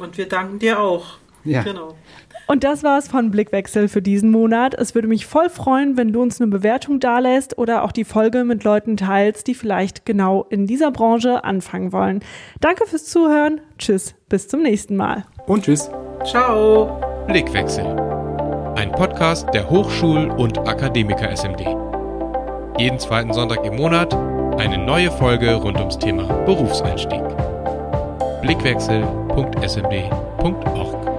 [0.00, 1.18] Und wir danken dir auch.
[1.44, 1.62] Ja.
[1.62, 1.94] Genau.
[2.46, 4.72] Und das war's von Blickwechsel für diesen Monat.
[4.72, 8.44] Es würde mich voll freuen, wenn du uns eine Bewertung dalässt oder auch die Folge
[8.44, 12.20] mit Leuten teilst, die vielleicht genau in dieser Branche anfangen wollen.
[12.62, 13.60] Danke fürs Zuhören.
[13.78, 15.26] Tschüss, bis zum nächsten Mal.
[15.46, 15.90] Und tschüss.
[16.24, 16.98] Ciao.
[17.26, 18.15] Blickwechsel.
[18.76, 21.62] Ein Podcast der Hochschul- und Akademiker SMD.
[22.78, 24.12] Jeden zweiten Sonntag im Monat
[24.58, 27.22] eine neue Folge rund ums Thema Berufseinstieg
[28.42, 31.15] blickwechsel.smd.org.